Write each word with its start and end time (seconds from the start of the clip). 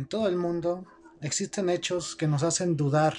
en 0.00 0.06
todo 0.06 0.28
el 0.28 0.38
mundo 0.38 0.86
existen 1.20 1.68
hechos 1.68 2.16
que 2.16 2.26
nos 2.26 2.42
hacen 2.42 2.74
dudar, 2.74 3.12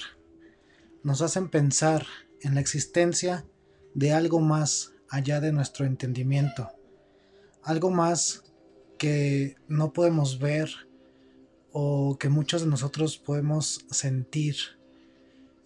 nos 1.04 1.22
hacen 1.22 1.48
pensar 1.48 2.04
en 2.40 2.56
la 2.56 2.60
existencia 2.60 3.46
de 3.94 4.12
algo 4.12 4.40
más 4.40 4.92
allá 5.08 5.40
de 5.40 5.52
nuestro 5.52 5.86
entendimiento, 5.86 6.72
algo 7.62 7.90
más 7.90 8.42
que 8.98 9.54
no 9.68 9.92
podemos 9.92 10.40
ver 10.40 10.70
o 11.70 12.18
que 12.18 12.28
muchos 12.28 12.62
de 12.62 12.66
nosotros 12.66 13.16
podemos 13.16 13.86
sentir, 13.92 14.56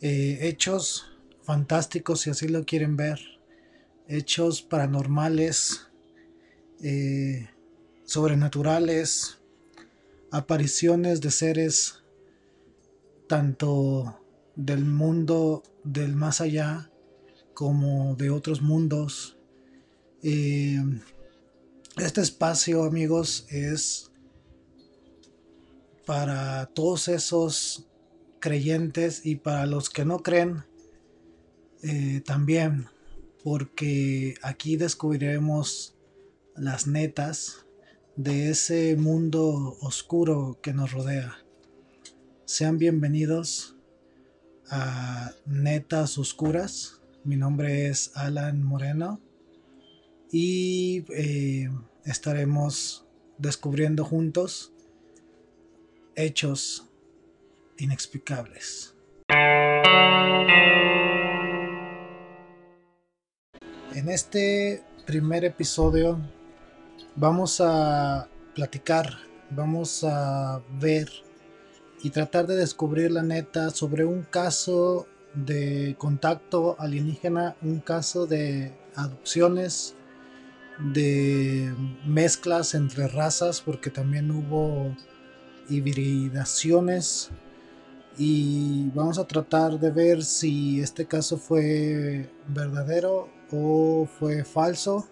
eh, 0.03 0.41
hechos 0.43 1.17
fantásticos 1.45 2.21
si 2.21 2.29
así 2.29 2.47
lo 2.47 2.67
quieren 2.67 2.99
ver, 2.99 3.21
hechos 4.07 4.61
paranormales, 4.61 5.89
eh, 6.83 7.49
sobrenaturales, 8.05 9.36
apariciones 10.31 11.21
de 11.21 11.31
seres 11.31 12.05
tanto 13.29 14.21
del 14.55 14.85
mundo 14.85 15.63
del 15.85 16.17
más 16.17 16.41
allá 16.41 16.91
como 17.55 18.17
de 18.17 18.31
otros 18.31 18.63
mundos. 18.63 19.39
Eh, 20.23 20.83
este 21.97 22.21
espacio, 22.21 22.85
amigos, 22.85 23.47
es 23.51 24.11
para 26.07 26.67
todos 26.67 27.09
esos 27.09 27.89
creyentes 28.39 29.25
y 29.25 29.37
para 29.37 29.67
los 29.67 29.91
que 29.91 30.05
no 30.05 30.21
creen 30.21 30.65
eh, 31.83 32.23
también, 32.25 32.87
porque 33.43 34.35
aquí 34.43 34.77
descubriremos 34.77 35.97
las 36.55 36.87
netas 36.87 37.66
de 38.17 38.49
ese 38.49 38.97
mundo 38.97 39.77
oscuro 39.83 40.59
que 40.63 40.73
nos 40.73 40.93
rodea. 40.93 41.37
Sean 42.47 42.79
bienvenidos 42.79 43.77
a 44.71 45.33
Netas 45.45 46.17
Oscuras. 46.17 47.03
Mi 47.25 47.37
nombre 47.37 47.89
es 47.89 48.13
Alan 48.15 48.63
Moreno 48.63 49.21
y 50.33 51.05
eh, 51.15 51.69
estaremos 52.07 53.07
descubriendo 53.37 54.03
juntos 54.05 54.73
hechos 56.15 56.89
inexplicables. 57.77 58.95
En 63.95 64.09
este 64.09 64.83
primer 65.05 65.45
episodio 65.45 66.19
vamos 67.17 67.63
a 67.63 68.29
platicar, 68.55 69.19
vamos 69.51 70.05
a 70.05 70.61
ver 70.79 71.09
y 72.03 72.11
tratar 72.11 72.47
de 72.47 72.57
descubrir 72.57 73.11
la 73.11 73.23
neta 73.23 73.71
sobre 73.71 74.05
un 74.05 74.23
caso 74.23 75.07
de 75.35 75.97
contacto 75.99 76.77
alienígena, 76.79 77.57
un 77.63 77.81
caso 77.81 78.27
de 78.27 78.73
adopciones, 78.95 79.95
de 80.93 81.75
mezclas 82.07 82.75
entre 82.75 83.09
razas, 83.09 83.63
porque 83.63 83.91
también 83.91 84.31
hubo 84.31 84.95
hibridaciones. 85.69 87.31
Y 88.19 88.89
vamos 88.95 89.19
a 89.19 89.27
tratar 89.27 89.79
de 89.79 89.91
ver 89.91 90.23
si 90.23 90.81
este 90.81 91.07
caso 91.07 91.37
fue 91.37 92.31
verdadero 92.49 93.29
o 93.51 94.07
fue 94.19 94.45
falso 94.45 95.07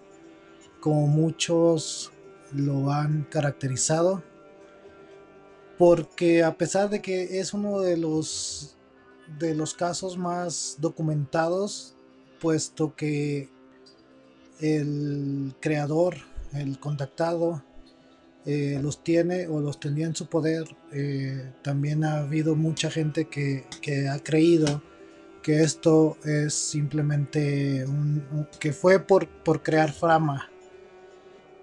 como 0.84 1.06
muchos 1.06 2.12
lo 2.52 2.92
han 2.92 3.24
caracterizado, 3.30 4.22
porque 5.78 6.44
a 6.44 6.58
pesar 6.58 6.90
de 6.90 7.00
que 7.00 7.40
es 7.40 7.54
uno 7.54 7.80
de 7.80 7.96
los 7.96 8.76
de 9.38 9.54
los 9.54 9.72
casos 9.72 10.18
más 10.18 10.76
documentados, 10.80 11.96
puesto 12.38 12.94
que 12.94 13.48
el 14.60 15.54
creador, 15.58 16.16
el 16.52 16.78
contactado, 16.78 17.64
eh, 18.44 18.78
los 18.82 19.02
tiene 19.02 19.46
o 19.46 19.60
los 19.60 19.80
tenía 19.80 20.04
en 20.04 20.14
su 20.14 20.26
poder, 20.26 20.64
eh, 20.92 21.50
también 21.62 22.04
ha 22.04 22.18
habido 22.18 22.56
mucha 22.56 22.90
gente 22.90 23.24
que, 23.24 23.64
que 23.80 24.06
ha 24.06 24.18
creído 24.18 24.82
que 25.42 25.62
esto 25.62 26.18
es 26.24 26.52
simplemente 26.52 27.86
un, 27.86 28.46
que 28.60 28.74
fue 28.74 29.00
por, 29.00 29.26
por 29.44 29.62
crear 29.62 29.90
fama 29.90 30.50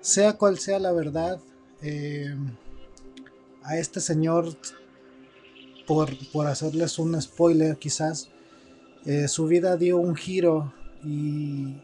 sea 0.02 0.34
cual 0.34 0.58
sea 0.60 0.80
la 0.80 0.92
verdad, 0.92 1.40
eh, 1.82 2.36
a 3.64 3.78
este 3.78 4.02
señor, 4.02 4.56
por, 5.88 6.10
hacerles 6.48 7.00
un 7.00 7.20
spoiler 7.22 7.78
quizás, 7.78 8.30
eh, 9.06 9.28
su 9.28 9.46
vida 9.48 9.78
dio 9.78 9.98
un 9.98 10.16
giro 10.16 10.74
y 11.04 11.76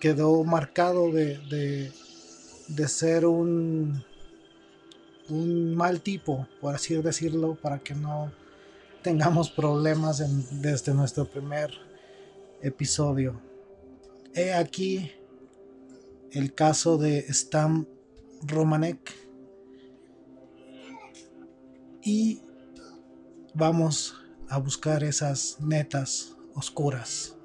quedó 0.00 0.42
marcado 0.44 1.10
de, 1.10 1.92
de, 2.68 2.88
ser 2.88 3.26
un, 3.26 4.04
un 5.28 5.74
mal 5.74 6.00
tipo, 6.00 6.46
por 6.60 6.74
así 6.74 6.94
decirlo, 6.94 7.54
para 7.54 7.78
que 7.78 7.94
no 7.94 8.32
tengamos 9.02 9.50
problemas 9.50 10.22
desde 10.60 10.94
nuestro 10.94 11.24
primer 11.24 11.70
episodio. 12.62 13.40
He 14.34 14.52
aquí 14.54 15.12
el 16.32 16.54
caso 16.54 16.96
de 16.96 17.18
Stan 17.28 17.86
Romanek 18.42 19.14
y 22.02 22.40
vamos 23.54 24.16
a 24.48 24.58
buscar 24.58 25.04
esas 25.04 25.60
netas 25.60 26.36
oscuras. 26.54 27.36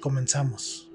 Comenzamos. 0.00 0.88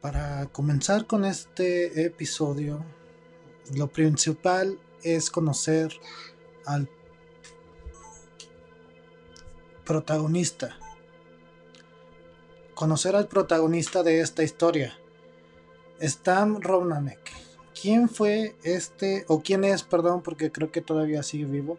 Para 0.00 0.46
comenzar 0.46 1.06
con 1.06 1.24
este 1.24 2.04
episodio, 2.04 2.84
lo 3.74 3.88
principal 3.88 4.78
es 5.02 5.30
conocer 5.30 5.92
al 6.66 6.88
protagonista. 9.84 10.76
Conocer 12.74 13.16
al 13.16 13.28
protagonista 13.28 14.02
de 14.02 14.20
esta 14.20 14.42
historia. 14.42 14.96
Stan 15.98 16.62
Romanek. 16.62 17.18
¿Quién 17.80 18.08
fue 18.08 18.56
este, 18.62 19.24
o 19.28 19.40
quién 19.42 19.64
es, 19.64 19.82
perdón, 19.82 20.22
porque 20.22 20.52
creo 20.52 20.70
que 20.70 20.80
todavía 20.80 21.22
sigue 21.22 21.46
vivo? 21.46 21.78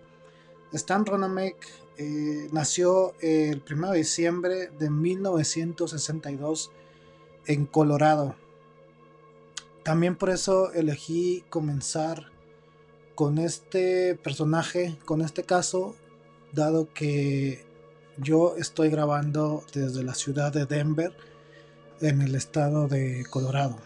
Stan 0.74 1.06
Romanek 1.06 1.56
eh, 1.97 2.47
nació 2.51 3.13
el 3.19 3.63
1 3.69 3.91
de 3.91 3.97
diciembre 3.97 4.72
de 4.80 4.90
1962 4.90 6.72
en 7.46 7.66
Colorado. 7.66 8.35
También 9.84 10.16
por 10.16 10.30
eso 10.30 10.72
elegí 10.74 11.44
comenzar 11.50 12.31
con 13.16 13.38
este 13.38 14.16
personaje, 14.16 14.97
con 15.06 15.22
este 15.22 15.44
caso, 15.44 15.96
dado 16.53 16.94
que 16.94 17.66
yo 18.18 18.56
estoy 18.58 18.90
grabando 18.90 19.64
desde 19.74 20.03
la 20.03 20.14
ciudad 20.14 20.52
de 20.53 20.66
Denver, 20.66 21.16
en 22.02 22.22
el 22.22 22.36
estado 22.36 22.88
de 22.88 23.25
Colorado. 23.30 23.78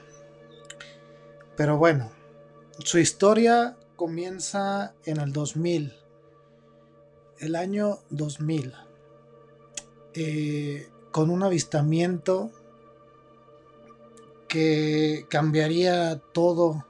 Pero 1.57 1.78
bueno, 1.78 2.12
su 2.79 2.97
historia 2.97 3.77
comienza 3.95 4.94
en 5.06 5.19
el 5.19 5.31
2000, 5.31 5.94
el 7.39 7.56
año 7.56 8.00
2000, 8.09 8.73
eh, 10.13 10.89
con 11.12 11.30
un 11.30 11.44
avistamiento 11.44 12.51
que 14.56 15.25
cambiaría 15.28 16.18
todo 16.31 16.86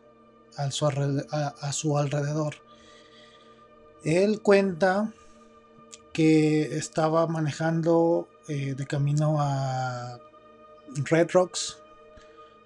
a 0.56 0.70
su, 0.70 1.98
alrededor. 1.98 2.58
Él 4.04 4.40
cuenta 4.44 5.12
que 6.14 6.78
estaba 6.78 7.26
manejando 7.26 8.28
eh, 8.48 8.76
de 8.76 8.86
camino 8.86 9.38
a 9.40 10.20
Red 11.10 11.32
Rocks, 11.32 11.80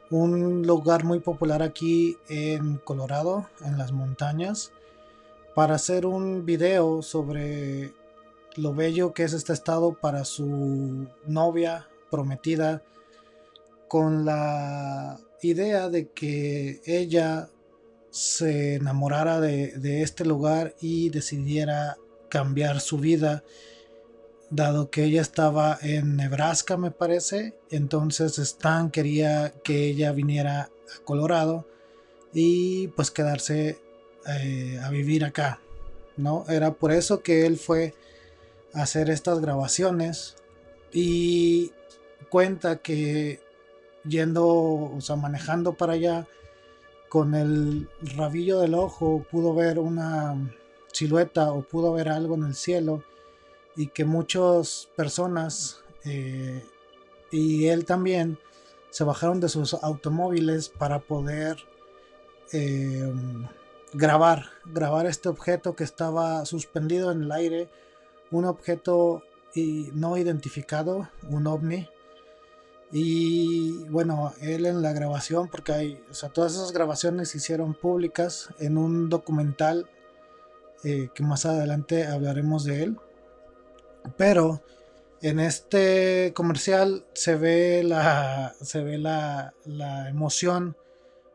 un 0.10 0.68
lugar 0.68 1.06
muy 1.06 1.22
popular 1.22 1.64
aquí 1.64 2.18
en 2.28 2.76
Colorado, 2.80 3.48
en 3.64 3.78
las 3.78 3.94
montañas, 3.94 4.74
para 5.56 5.76
hacer 5.76 6.06
un 6.06 6.46
video 6.46 7.04
sobre 7.04 7.94
lo 8.58 8.74
bello 8.74 9.14
que 9.14 9.24
es 9.24 9.32
este 9.32 9.54
estado 9.54 9.94
para 9.94 10.26
su 10.26 11.08
novia 11.26 11.88
prometida 12.12 12.84
con 13.90 14.24
la 14.24 15.20
idea 15.42 15.90
de 15.90 16.10
que 16.12 16.82
ella 16.86 17.50
se 18.12 18.76
enamorara 18.76 19.42
de, 19.42 20.02
este 20.02 20.24
lugar 20.26 20.76
y 20.80 21.10
decidiera 21.10 21.98
cambiar 22.30 22.80
su 22.80 23.00
vida 23.00 23.44
dado 24.52 24.90
que 24.90 25.04
ella 25.04 25.22
estaba 25.22 25.78
en 25.82 26.16
Nebraska, 26.16 26.78
me 26.78 26.92
parece. 26.92 27.56
Entonces 27.70 28.38
Stan 28.40 28.92
quería 28.92 29.54
que 29.64 29.88
ella 29.88 30.12
viniera 30.12 30.62
a 30.62 31.04
Colorado 31.04 31.68
y 32.32 32.90
pues 32.90 33.12
quedarse 33.12 33.80
eh, 34.28 34.80
a 34.84 34.90
vivir 34.90 35.26
acá, 35.26 35.60
¿no? 36.16 36.46
Era 36.48 36.74
por 36.74 36.92
eso 36.92 37.22
que 37.22 37.46
él 37.46 37.58
fue 37.58 37.94
a 38.74 38.84
hacer 38.84 39.10
estas 39.10 39.40
grabaciones 39.40 40.36
y 40.92 41.72
cuenta 42.30 42.78
que 42.78 43.40
yendo, 44.04 44.46
o 44.48 45.02
sea, 45.02 45.16
manejando 45.16 45.74
para 45.74 45.94
allá, 45.94 46.28
con 47.10 47.34
el 47.34 47.90
rabillo 48.16 48.60
del 48.60 48.76
ojo 48.76 49.26
pudo 49.32 49.56
ver 49.56 49.80
una 49.80 50.36
silueta 50.92 51.52
o 51.52 51.64
pudo 51.64 51.94
ver 51.94 52.10
algo 52.10 52.36
en 52.36 52.44
el 52.44 52.56
cielo 52.56 53.04
y 53.76 53.88
que 53.88 54.06
muchas 54.06 54.90
personas 54.96 55.84
eh, 56.06 56.64
y 57.32 57.68
él 57.68 57.86
también 57.86 58.38
se 58.92 59.04
bajaron 59.04 59.40
de 59.40 59.50
sus 59.50 59.74
automóviles 59.74 60.70
para 60.70 61.00
poder 61.00 61.58
eh, 62.52 63.14
grabar, 63.94 64.46
grabar 64.66 65.06
este 65.06 65.30
objeto 65.30 65.76
que 65.76 65.84
estaba 65.84 66.46
suspendido 66.46 67.12
en 67.12 67.24
el 67.24 67.32
aire, 67.32 67.70
un 68.32 68.46
objeto 68.46 69.24
no 69.56 70.18
identificado, 70.18 71.10
un 71.28 71.48
ovni. 71.48 71.90
Y 72.92 73.84
bueno, 73.90 74.34
él 74.42 74.66
en 74.66 74.82
la 74.82 74.94
grabación, 74.94 75.48
porque 75.48 75.74
hay, 75.74 76.04
o 76.10 76.14
sea, 76.14 76.30
todas 76.30 76.54
esas 76.54 76.72
grabaciones 76.72 77.30
se 77.30 77.38
hicieron 77.38 77.76
públicas 77.76 78.50
en 78.60 78.78
un 78.78 79.10
documental 79.10 79.88
eh, 80.84 81.10
que 81.14 81.24
más 81.24 81.46
adelante 81.46 82.08
hablaremos 82.08 82.64
de 82.64 82.84
él. 82.84 82.98
Pero 84.18 84.62
en 85.22 85.40
este 85.40 86.32
comercial 86.34 87.06
se 87.14 87.36
ve 87.36 87.84
la, 87.84 88.56
se 88.62 88.82
ve 88.82 88.98
la, 88.98 89.54
la 89.66 90.10
emoción, 90.10 90.76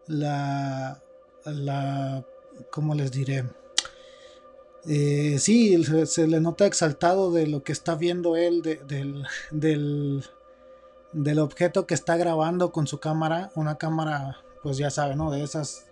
la, 0.06 1.02
la, 1.44 2.24
¿cómo 2.70 2.94
les 2.94 3.12
diré? 3.12 3.44
Eh, 4.86 5.36
sí, 5.38 5.82
se, 6.06 6.26
le 6.26 6.40
nota 6.40 6.66
exaltado 6.66 7.32
de 7.32 7.46
lo 7.46 7.62
que 7.62 7.72
está 7.72 7.94
viendo 7.94 8.36
él, 8.36 8.62
del, 8.62 9.24
del, 9.50 10.24
del, 11.14 11.38
objeto 11.38 11.86
que 11.86 11.94
está 11.94 12.16
grabando 12.16 12.72
con 12.72 12.86
su 12.86 12.98
cámara, 13.00 13.50
una 13.54 13.76
cámara, 13.76 14.38
pues 14.62 14.76
ya 14.76 14.90
saben, 14.90 15.18
¿no? 15.18 15.30
De 15.30 15.42
esas 15.42 15.86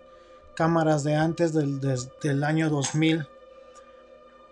cámaras 0.55 1.03
de 1.03 1.15
antes 1.15 1.53
del, 1.53 1.79
del 1.79 2.43
año 2.43 2.69
2000 2.69 3.27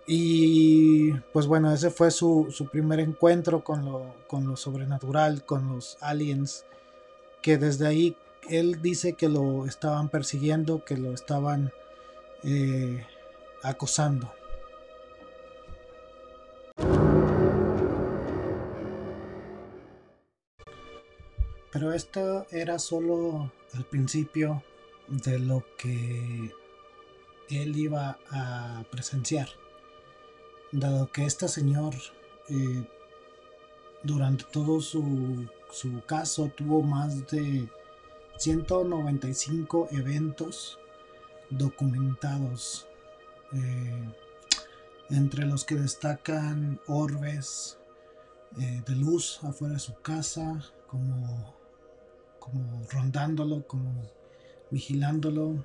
y 0.06 1.12
pues 1.32 1.46
bueno, 1.46 1.72
ese 1.72 1.90
fue 1.90 2.10
su, 2.10 2.48
primer 2.70 3.00
encuentro 3.00 3.62
con 3.62 3.84
lo, 3.84 4.14
con 4.26 4.46
lo 4.46 4.56
sobrenatural, 4.56 5.44
con 5.44 5.68
los 5.68 5.96
aliens, 6.00 6.64
que 7.40 7.56
desde 7.56 7.86
ahí 7.86 8.16
él 8.48 8.82
dice 8.82 9.12
que 9.14 9.28
lo 9.28 9.66
estaban 9.66 10.08
persiguiendo, 10.08 10.84
que 10.84 10.96
lo 10.96 11.12
estaban 11.12 11.72
eh, 12.42 13.06
acosando. 13.62 14.32
Pero 21.72 21.92
esto 21.92 22.46
era 22.50 22.78
solo 22.78 23.50
el 23.74 23.84
principio 23.84 24.62
de 25.08 25.38
lo 25.38 25.64
que 25.78 26.52
él 27.48 27.76
iba 27.76 28.18
a 28.30 28.84
presenciar. 28.90 29.48
Dado 30.70 31.10
que 31.10 31.24
este 31.24 31.48
señor 31.48 31.94
eh, 32.48 32.84
durante 34.02 34.44
todo 34.44 34.80
su, 34.80 35.48
caso 36.06 36.50
tuvo 36.56 36.82
más 36.82 37.26
de 37.28 37.68
195 38.36 39.88
eventos 39.92 40.78
documentados, 41.50 42.86
eh, 43.52 44.12
entre 45.10 45.46
los 45.46 45.64
que 45.64 45.76
destacan 45.76 46.80
orbes 46.86 47.78
eh, 48.58 48.82
de 48.86 48.96
luz 48.96 49.40
afuera 49.42 49.74
de 49.74 49.80
su 49.80 49.94
casa, 50.00 50.62
como, 50.86 51.54
como 52.42 52.84
rondándolo, 52.90 53.66
como 53.66 53.92
vigilándolo, 54.70 55.64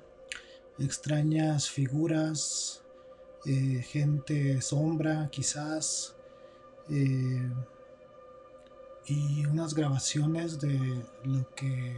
extrañas 0.78 1.68
figuras 1.68 2.82
eh, 3.46 3.82
gente 3.82 4.60
sombra 4.60 5.28
quizás 5.30 6.14
eh, 6.90 7.50
y 9.06 9.46
unas 9.46 9.74
grabaciones 9.74 10.60
de 10.60 11.02
lo 11.24 11.48
que 11.54 11.96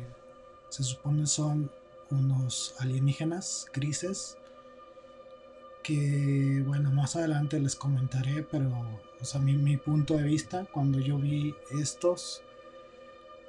se 0.68 0.82
supone 0.82 1.26
son 1.26 1.70
unos 2.10 2.74
alienígenas 2.78 3.66
grises 3.72 4.36
que 5.82 6.62
bueno 6.66 6.90
más 6.90 7.16
adelante 7.16 7.58
les 7.58 7.74
comentaré 7.74 8.42
pero 8.42 8.70
o 9.20 9.24
sea 9.24 9.40
mi, 9.40 9.56
mi 9.56 9.76
punto 9.76 10.14
de 10.14 10.24
vista 10.24 10.66
cuando 10.72 11.00
yo 11.00 11.18
vi 11.18 11.54
estos 11.80 12.42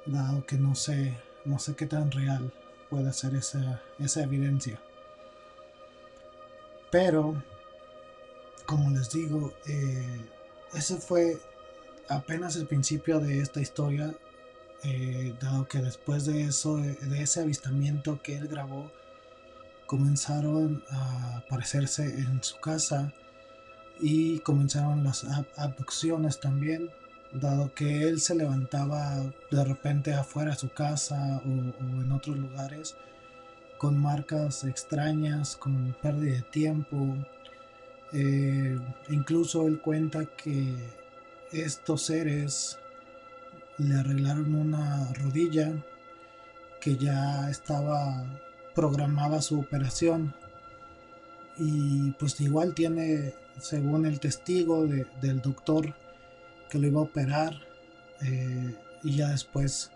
dado 0.06 0.44
que 0.46 0.56
no 0.56 0.74
sé 0.74 1.16
no 1.44 1.58
sé 1.58 1.74
qué 1.74 1.86
tan 1.86 2.10
real 2.10 2.52
puede 2.88 3.12
ser 3.12 3.34
esa, 3.34 3.82
esa 3.98 4.22
evidencia. 4.22 4.80
Pero 6.90 7.42
como 8.66 8.90
les 8.90 9.10
digo, 9.10 9.52
eh, 9.66 10.20
ese 10.74 10.96
fue 10.96 11.40
apenas 12.08 12.56
el 12.56 12.66
principio 12.66 13.18
de 13.18 13.40
esta 13.40 13.60
historia, 13.60 14.14
eh, 14.84 15.34
dado 15.40 15.66
que 15.66 15.78
después 15.78 16.26
de 16.26 16.42
eso, 16.42 16.76
de, 16.76 17.22
ese 17.22 17.40
avistamiento 17.40 18.20
que 18.22 18.36
él 18.36 18.48
grabó, 18.48 18.90
comenzaron 19.86 20.82
a 20.90 21.38
aparecerse 21.38 22.04
en 22.04 22.42
su 22.42 22.58
casa 22.60 23.12
y 24.00 24.38
comenzaron 24.40 25.04
las 25.04 25.24
abducciones 25.56 26.40
también, 26.40 26.90
dado 27.32 27.72
que 27.74 28.02
él 28.02 28.20
se 28.20 28.34
levantaba 28.34 29.22
de 29.50 29.64
repente 29.64 30.12
afuera 30.12 30.50
de 30.52 30.58
su 30.58 30.70
casa 30.70 31.40
o 31.44 31.48
en 32.02 32.12
otros 32.12 32.36
lugares 32.36 32.96
con 33.78 33.98
marcas 33.98 34.64
extrañas, 34.64 35.56
con 35.56 35.96
pérdida 36.00 36.34
de 36.34 36.42
tiempo, 36.42 37.16
eh, 38.12 38.78
incluso 39.08 39.66
él 39.66 39.80
cuenta 39.80 40.24
que 40.24 40.72
estos 41.50 42.02
seres 42.02 42.78
le 43.78 43.96
arreglaron 43.96 44.54
una 44.54 45.12
rodilla 45.14 45.72
que 46.80 46.96
ya 46.96 47.50
estaba 47.50 48.24
programada 48.74 49.42
su 49.42 49.58
operación. 49.58 50.34
Y 51.58 52.12
pues 52.12 52.40
igual 52.40 52.74
tiene 52.74 53.34
según 53.60 54.06
el 54.06 54.20
testigo 54.20 54.86
del 54.86 55.40
doctor 55.42 55.94
que 56.72 56.78
lo 56.78 56.86
iba 56.86 57.00
a 57.00 57.04
operar 57.04 57.54
eh, 58.22 58.74
y 59.02 59.16
ya 59.16 59.28
después 59.28 59.90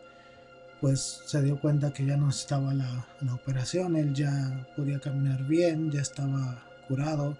pues 0.80 1.22
se 1.24 1.40
dio 1.40 1.58
cuenta 1.58 1.90
que 1.90 2.04
ya 2.04 2.18
no 2.18 2.28
estaba 2.28 2.74
la, 2.74 3.06
la 3.22 3.34
operación 3.34 3.96
él 3.96 4.12
ya 4.12 4.66
podía 4.76 5.00
caminar 5.00 5.42
bien 5.44 5.90
ya 5.90 6.02
estaba 6.02 6.62
curado 6.86 7.34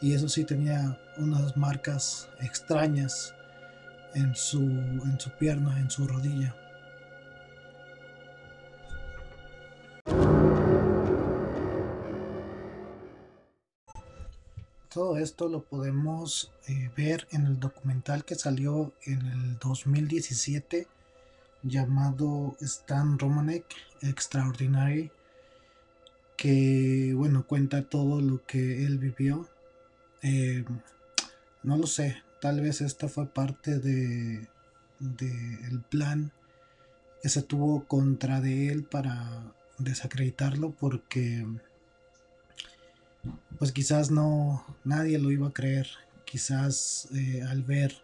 y 0.00 0.14
eso 0.14 0.28
sí 0.28 0.44
tenía 0.44 0.98
unas 1.18 1.56
marcas 1.56 2.28
extrañas 2.40 3.34
en 4.14 4.34
su, 4.34 4.60
en 4.60 5.18
su 5.18 5.30
pierna, 5.30 5.78
en 5.78 5.90
su 5.90 6.06
rodilla. 6.06 6.54
Todo 14.92 15.16
esto 15.16 15.48
lo 15.48 15.62
podemos 15.62 16.52
eh, 16.68 16.90
ver 16.94 17.26
en 17.30 17.46
el 17.46 17.58
documental 17.58 18.24
que 18.26 18.34
salió 18.34 18.92
en 19.04 19.26
el 19.26 19.58
2017 19.58 20.86
llamado 21.62 22.56
Stan 22.60 23.18
Romanek 23.18 23.64
Extraordinary 24.02 25.10
que 26.36 27.14
bueno 27.16 27.46
cuenta 27.46 27.88
todo 27.88 28.20
lo 28.20 28.44
que 28.44 28.84
él 28.84 28.98
vivió. 28.98 29.48
Eh, 30.22 30.64
no 31.62 31.76
lo 31.76 31.86
sé, 31.86 32.16
tal 32.40 32.60
vez 32.60 32.80
esta 32.80 33.08
fue 33.08 33.26
parte 33.26 33.78
de, 33.78 34.48
el 34.98 35.80
plan 35.88 36.32
que 37.22 37.28
se 37.28 37.42
tuvo 37.42 37.84
contra 37.84 38.40
de 38.40 38.68
él 38.68 38.82
para 38.82 39.54
desacreditarlo 39.78 40.72
porque 40.72 41.46
pues 43.58 43.72
quizás 43.72 44.10
no 44.10 44.64
nadie 44.84 45.18
lo 45.18 45.30
iba 45.30 45.48
a 45.48 45.52
creer 45.52 45.86
quizás 46.24 47.08
eh, 47.14 47.42
al 47.42 47.62
ver 47.62 47.94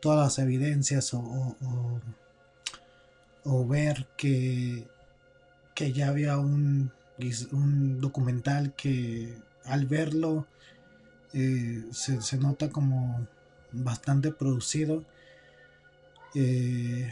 todas 0.00 0.18
las 0.18 0.38
evidencias 0.38 1.12
o, 1.14 1.56
o, 3.44 3.66
ver 3.66 4.06
que, 4.16 4.86
que 5.74 5.92
ya 5.92 6.08
había 6.08 6.38
un, 6.38 6.92
un 7.50 8.00
documental 8.00 8.74
que 8.74 9.36
al 9.64 9.86
verlo 9.86 10.46
eh, 11.32 11.84
se, 11.92 12.36
nota 12.38 12.70
como 12.70 13.26
bastante 13.72 14.32
producido. 14.32 15.04
Eh, 16.34 17.10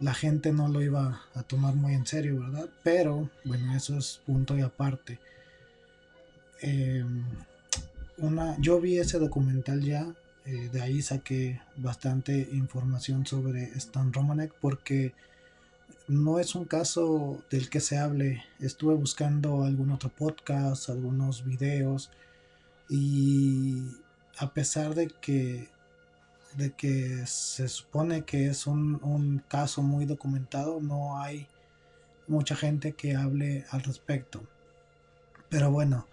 la 0.00 0.14
gente 0.14 0.52
no 0.52 0.68
lo 0.68 0.82
iba 0.82 1.22
a 1.34 1.42
tomar 1.42 1.74
muy 1.74 1.94
en 1.94 2.06
serio, 2.06 2.40
¿verdad? 2.40 2.68
Pero 2.82 3.30
bueno, 3.44 3.74
eso 3.76 3.98
es 3.98 4.20
punto 4.24 4.56
y 4.56 4.62
aparte. 4.62 5.18
Em, 6.60 7.24
una, 8.18 8.56
yo 8.60 8.80
vi 8.80 8.98
ese 8.98 9.18
documental 9.18 9.82
ya, 9.82 10.06
eh, 10.46 10.70
de 10.72 10.80
ahí 10.80 11.02
saqué 11.02 11.60
bastante 11.76 12.48
información 12.52 13.26
sobre 13.26 13.64
Stan 13.76 14.12
Romanek 14.12 14.54
porque 14.60 15.12
no 16.08 16.38
es 16.38 16.54
un 16.54 16.64
caso 16.64 17.42
del 17.50 17.68
que 17.68 17.80
se 17.80 17.98
hable. 17.98 18.44
Estuve 18.60 18.94
buscando 18.94 19.64
algún 19.64 19.90
otro 19.90 20.08
podcast, 20.08 20.88
algunos 20.88 21.44
videos 21.44 22.10
y 22.88 23.82
a 24.38 24.52
pesar 24.52 24.94
de 24.94 25.08
que 25.08 25.68
de 26.56 26.72
que 26.72 27.26
se 27.26 27.68
supone 27.68 28.24
que 28.24 28.46
es 28.46 28.66
un, 28.66 28.98
un 29.02 29.42
caso 29.46 29.82
muy 29.82 30.06
documentado, 30.06 30.80
no 30.80 31.20
hay 31.20 31.48
mucha 32.28 32.56
gente 32.56 32.92
que 32.92 33.14
hable 33.14 33.66
al 33.70 33.82
respecto. 33.82 34.42
Pero 35.50 35.70
bueno, 35.70 36.06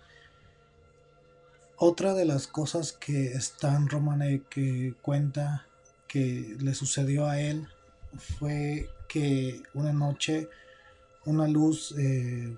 otra 1.84 2.14
de 2.14 2.26
las 2.26 2.48
cosas 2.48 2.94
que 2.94 3.34
Stan 3.34 3.90
Romanek 3.90 4.48
que 4.48 4.96
cuenta 5.02 5.68
que 6.08 6.56
le 6.60 6.74
sucedió 6.74 7.28
a 7.28 7.42
él 7.42 7.68
fue 8.18 8.90
que 9.08 9.62
una 9.74 9.92
noche 9.92 10.48
una 11.26 11.48
luz 11.48 11.94
eh, 11.98 12.56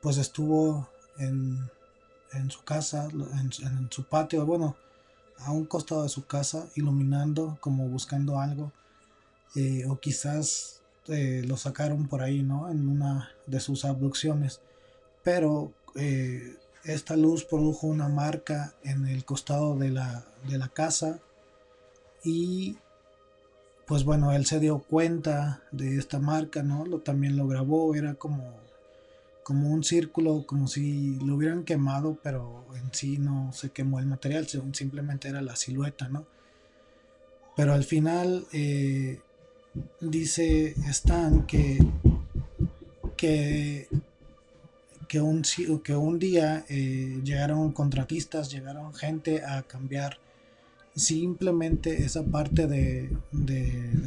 pues 0.00 0.16
estuvo 0.16 0.88
en, 1.18 1.58
en 2.32 2.50
su 2.50 2.62
casa, 2.64 3.08
en, 3.10 3.90
su 3.90 4.04
patio, 4.04 4.46
bueno, 4.46 4.76
a 5.38 5.52
un 5.52 5.66
costado 5.66 6.02
de 6.02 6.08
su 6.08 6.26
casa, 6.26 6.66
iluminando, 6.74 7.58
como 7.60 7.88
buscando 7.88 8.40
algo, 8.40 8.72
eh, 9.56 9.84
o 9.88 9.98
quizás 9.98 10.80
eh, 11.08 11.42
lo 11.46 11.56
sacaron 11.56 12.08
por 12.08 12.22
ahí, 12.22 12.42
¿no? 12.42 12.70
En 12.70 12.88
una 12.88 13.30
de 13.46 13.60
sus 13.60 13.84
abducciones. 13.84 14.60
Pero 15.22 15.72
esta 16.84 17.16
luz 17.16 17.44
produjo 17.44 17.86
una 17.86 18.08
marca 18.08 18.74
en 18.82 19.06
el 19.06 19.24
costado 19.24 19.76
de 19.76 19.90
la, 19.90 20.24
de 20.48 20.58
la 20.58 20.68
casa 20.68 21.20
y 22.22 22.76
pues 23.86 24.04
bueno, 24.04 24.32
él 24.32 24.46
se 24.46 24.60
dio 24.60 24.78
cuenta 24.78 25.62
de 25.70 25.98
esta 25.98 26.18
marca, 26.18 26.62
¿no? 26.62 26.86
Lo, 26.86 27.00
también 27.00 27.36
lo 27.36 27.46
grabó, 27.46 27.94
era 27.94 28.14
como, 28.14 28.50
como 29.42 29.70
un 29.70 29.84
círculo, 29.84 30.46
como 30.46 30.68
si 30.68 31.16
lo 31.20 31.34
hubieran 31.36 31.64
quemado, 31.64 32.18
pero 32.22 32.64
en 32.76 32.92
sí 32.92 33.18
no 33.18 33.52
se 33.52 33.70
quemó 33.70 33.98
el 33.98 34.06
material, 34.06 34.46
simplemente 34.72 35.28
era 35.28 35.42
la 35.42 35.56
silueta, 35.56 36.08
¿no? 36.08 36.24
Pero 37.56 37.74
al 37.74 37.84
final 37.84 38.46
eh, 38.52 39.20
dice 40.00 40.74
Stan 40.88 41.46
que, 41.46 41.78
que, 43.16 43.88
que, 45.14 45.20
un, 45.20 45.42
que 45.84 45.94
un 45.94 46.18
día 46.18 46.64
eh, 46.68 47.20
llegaron 47.22 47.70
contratistas, 47.70 48.50
llegaron 48.50 48.92
gente 48.92 49.44
a 49.44 49.62
cambiar 49.62 50.18
simplemente 50.96 52.04
esa 52.04 52.24
parte 52.24 52.66
de, 52.66 53.16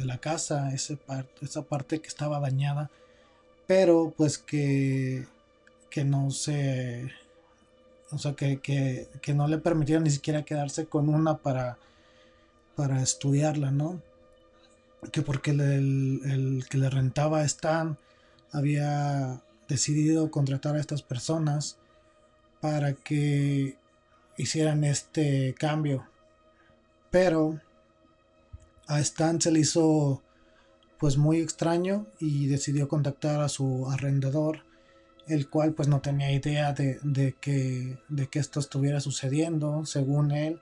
la 0.04 0.18
casa, 0.18 0.70
esa 0.74 1.62
parte, 1.62 2.00
que 2.00 2.08
estaba 2.08 2.40
dañada, 2.40 2.90
pero 3.66 4.12
pues 4.18 4.36
que, 4.36 5.26
que 5.88 6.04
no 6.04 6.30
se, 6.30 7.10
o 8.10 8.18
sea, 8.18 8.34
que, 8.34 8.60
que, 8.60 9.34
no 9.34 9.48
le 9.48 9.56
permitieron 9.56 10.04
ni 10.04 10.10
siquiera 10.10 10.44
quedarse 10.44 10.84
con 10.84 11.08
una 11.08 11.38
para, 11.38 11.78
para 12.76 13.02
estudiarla, 13.02 13.70
¿no? 13.70 14.02
Que 15.10 15.22
porque 15.22 15.52
el, 15.52 16.66
que 16.68 16.76
le 16.76 16.90
rentaba 16.90 17.44
Stan 17.44 17.96
había 18.52 19.40
decidido 19.68 20.30
contratar 20.30 20.76
a 20.76 20.80
estas 20.80 21.02
personas 21.02 21.78
para 22.60 22.94
que 22.94 23.76
hicieran 24.36 24.84
este 24.84 25.54
cambio 25.58 26.06
pero 27.10 27.60
a 28.86 29.00
Stan 29.00 29.40
se 29.40 29.50
le 29.50 29.60
hizo 29.60 30.22
pues 30.98 31.16
muy 31.16 31.40
extraño 31.40 32.06
y 32.18 32.46
decidió 32.46 32.88
contactar 32.88 33.40
a 33.40 33.48
su 33.48 33.88
arrendador, 33.90 34.64
el 35.26 35.48
cual 35.48 35.72
pues 35.72 35.88
no 35.88 36.00
tenía 36.00 36.32
idea 36.32 36.72
de, 36.72 37.36
que, 37.40 37.98
de 38.08 38.26
que 38.26 38.38
esto 38.38 38.58
estuviera 38.60 39.00
sucediendo, 39.00 39.86
según 39.86 40.32
él. 40.32 40.60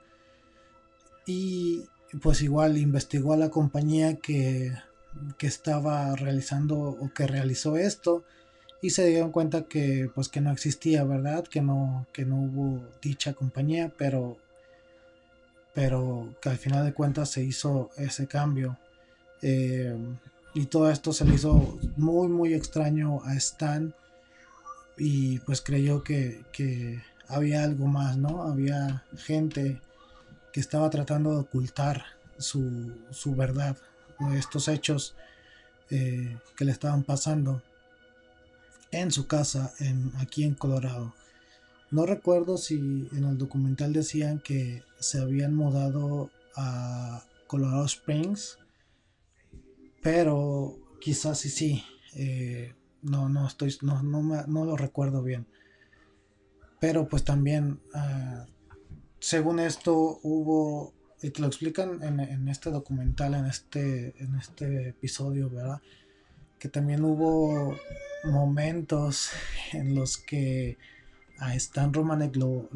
Y 1.25 1.85
pues 2.21 2.41
igual 2.41 2.77
investigó 2.77 3.33
a 3.33 3.37
la 3.37 3.49
compañía 3.49 4.17
que, 4.17 4.73
que 5.37 5.47
estaba 5.47 6.15
realizando 6.15 6.77
o 6.77 7.11
que 7.13 7.25
realizó 7.25 7.77
esto 7.77 8.23
y 8.81 8.91
se 8.91 9.05
dieron 9.07 9.31
cuenta 9.31 9.63
que 9.63 10.09
pues 10.13 10.29
que 10.29 10.41
no 10.41 10.51
existía, 10.51 11.03
¿verdad? 11.03 11.43
Que 11.45 11.61
no, 11.61 12.05
que 12.13 12.25
no 12.25 12.37
hubo 12.37 12.83
dicha 13.01 13.33
compañía, 13.33 13.91
pero 13.97 14.37
pero 15.73 16.33
que 16.41 16.49
al 16.49 16.57
final 16.57 16.85
de 16.85 16.93
cuentas 16.93 17.29
se 17.29 17.43
hizo 17.43 17.91
ese 17.97 18.25
cambio. 18.27 18.79
Eh, 19.43 19.95
y 20.55 20.65
todo 20.65 20.89
esto 20.89 21.13
se 21.13 21.23
le 21.23 21.35
hizo 21.35 21.77
muy, 21.97 22.27
muy 22.29 22.55
extraño 22.55 23.21
a 23.23 23.35
Stan. 23.35 23.93
Y 24.97 25.37
pues 25.39 25.61
creyó 25.61 26.03
que, 26.03 27.03
había 27.27 27.63
algo 27.63 27.85
más, 27.85 28.17
¿no? 28.17 28.41
Había 28.41 29.03
gente 29.17 29.79
que 30.51 30.59
estaba 30.59 30.89
tratando 30.89 31.31
de 31.33 31.41
ocultar 31.41 32.05
su, 32.39 32.97
su 33.11 33.35
verdad, 33.35 33.77
estos 34.33 34.67
hechos 34.69 35.13
eh, 35.91 36.37
que 36.55 36.65
le 36.65 36.71
estaban 36.71 37.03
pasando 37.03 37.61
en 38.91 39.11
su 39.11 39.27
casa 39.27 39.73
en, 39.79 40.11
aquí 40.17 40.43
en 40.43 40.55
Colorado. 40.55 41.13
No 41.89 42.05
recuerdo 42.05 42.57
si 42.57 42.75
en 42.75 43.23
el 43.23 43.37
documental 43.37 43.93
decían 43.93 44.39
que 44.39 44.83
se 44.99 45.19
habían 45.19 45.55
mudado 45.55 46.29
a 46.55 47.23
Colorado 47.47 47.85
Springs, 47.85 48.59
pero 50.01 50.77
quizás 50.99 51.39
sí, 51.39 51.49
sí. 51.49 51.83
Eh, 52.15 52.73
no, 53.01 53.29
no 53.29 53.47
estoy, 53.47 53.75
no, 53.81 54.01
no, 54.03 54.65
lo 54.65 54.75
recuerdo 54.75 55.23
bien. 55.23 55.47
Pero 56.79 57.07
pues 57.07 57.23
también, 57.23 57.79
ah, 57.93 58.45
según 59.19 59.59
esto, 59.59 60.19
hubo, 60.23 60.93
y 61.21 61.29
te 61.29 61.41
lo 61.41 61.47
explican 61.47 62.03
en, 62.03 62.19
en, 62.19 62.47
este 62.49 62.69
documental, 62.69 63.33
en 63.33 63.45
este, 63.45 64.21
en 64.21 64.35
este 64.35 64.89
episodio, 64.89 65.49
¿verdad? 65.49 65.81
Que 66.59 66.69
también 66.69 67.03
hubo 67.03 67.75
momentos 68.27 69.31
en 69.73 69.95
los 69.95 70.17
que 70.17 70.77
a 71.39 71.55
Stan 71.55 71.93
Romanek 71.93 72.35
lo, 72.35 72.69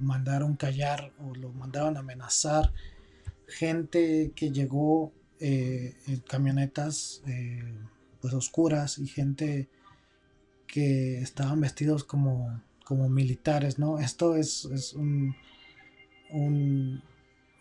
mandaron 0.00 0.56
callar 0.56 1.12
o 1.18 1.34
lo 1.34 1.52
mandaron 1.52 1.96
amenazar. 1.96 2.72
Gente 3.46 4.32
que 4.34 4.50
llegó 4.50 5.12
eh, 5.40 5.94
en 6.06 6.20
camionetas 6.20 7.22
eh, 7.26 7.62
pues 8.20 8.34
oscuras 8.34 8.98
y 8.98 9.06
gente 9.06 9.68
que 10.66 11.18
estaban 11.20 11.60
vestidos 11.60 12.04
como, 12.04 12.62
como 12.84 13.08
militares, 13.08 13.78
¿no? 13.78 13.98
Esto 13.98 14.36
es, 14.36 14.94
un, 14.94 15.34
un, 16.30 17.02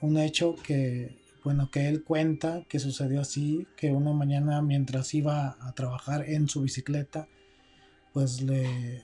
un, 0.01 0.17
hecho 0.17 0.55
que, 0.55 1.17
bueno, 1.43 1.69
que 1.72 1.88
él 1.88 2.03
cuenta 2.03 2.63
que 2.67 2.79
sucedió 2.79 3.22
así, 3.22 3.67
que 3.77 3.91
una 3.91 4.13
mañana 4.13 4.62
mientras 4.62 5.13
iba 5.13 5.58
a 5.62 5.74
trabajar 5.74 6.29
en 6.29 6.48
su 6.48 6.62
bicicleta, 6.62 7.27
pues 8.13 8.41
le 8.41 9.03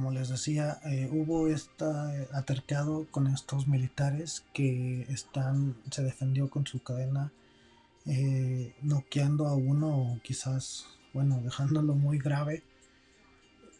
como 0.00 0.12
les 0.12 0.30
decía, 0.30 0.80
eh, 0.86 1.10
hubo 1.12 1.48
este 1.48 1.84
atercado 2.32 3.06
con 3.10 3.26
estos 3.26 3.68
militares 3.68 4.46
que 4.54 5.02
están, 5.10 5.76
se 5.90 6.02
defendió 6.02 6.48
con 6.48 6.66
su 6.66 6.82
cadena, 6.82 7.32
eh, 8.06 8.74
noqueando 8.80 9.46
a 9.46 9.54
uno 9.54 9.88
o 9.88 10.20
quizás, 10.22 10.86
bueno, 11.12 11.38
dejándolo 11.44 11.94
muy 11.94 12.18
grave. 12.18 12.62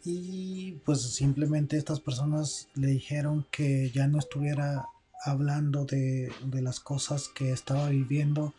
Y 0.03 0.73
pues 0.85 1.01
simplemente 1.01 1.77
estas 1.77 1.99
personas 1.99 2.69
le 2.75 2.87
dijeron 2.87 3.45
que 3.51 3.91
ya 3.91 4.07
no 4.07 4.19
estuviera 4.19 4.87
hablando 5.23 5.85
de, 5.85 6.31
las 6.53 6.79
cosas 6.79 7.29
que 7.29 7.51
estaba 7.51 7.89
viviendo, 7.89 8.53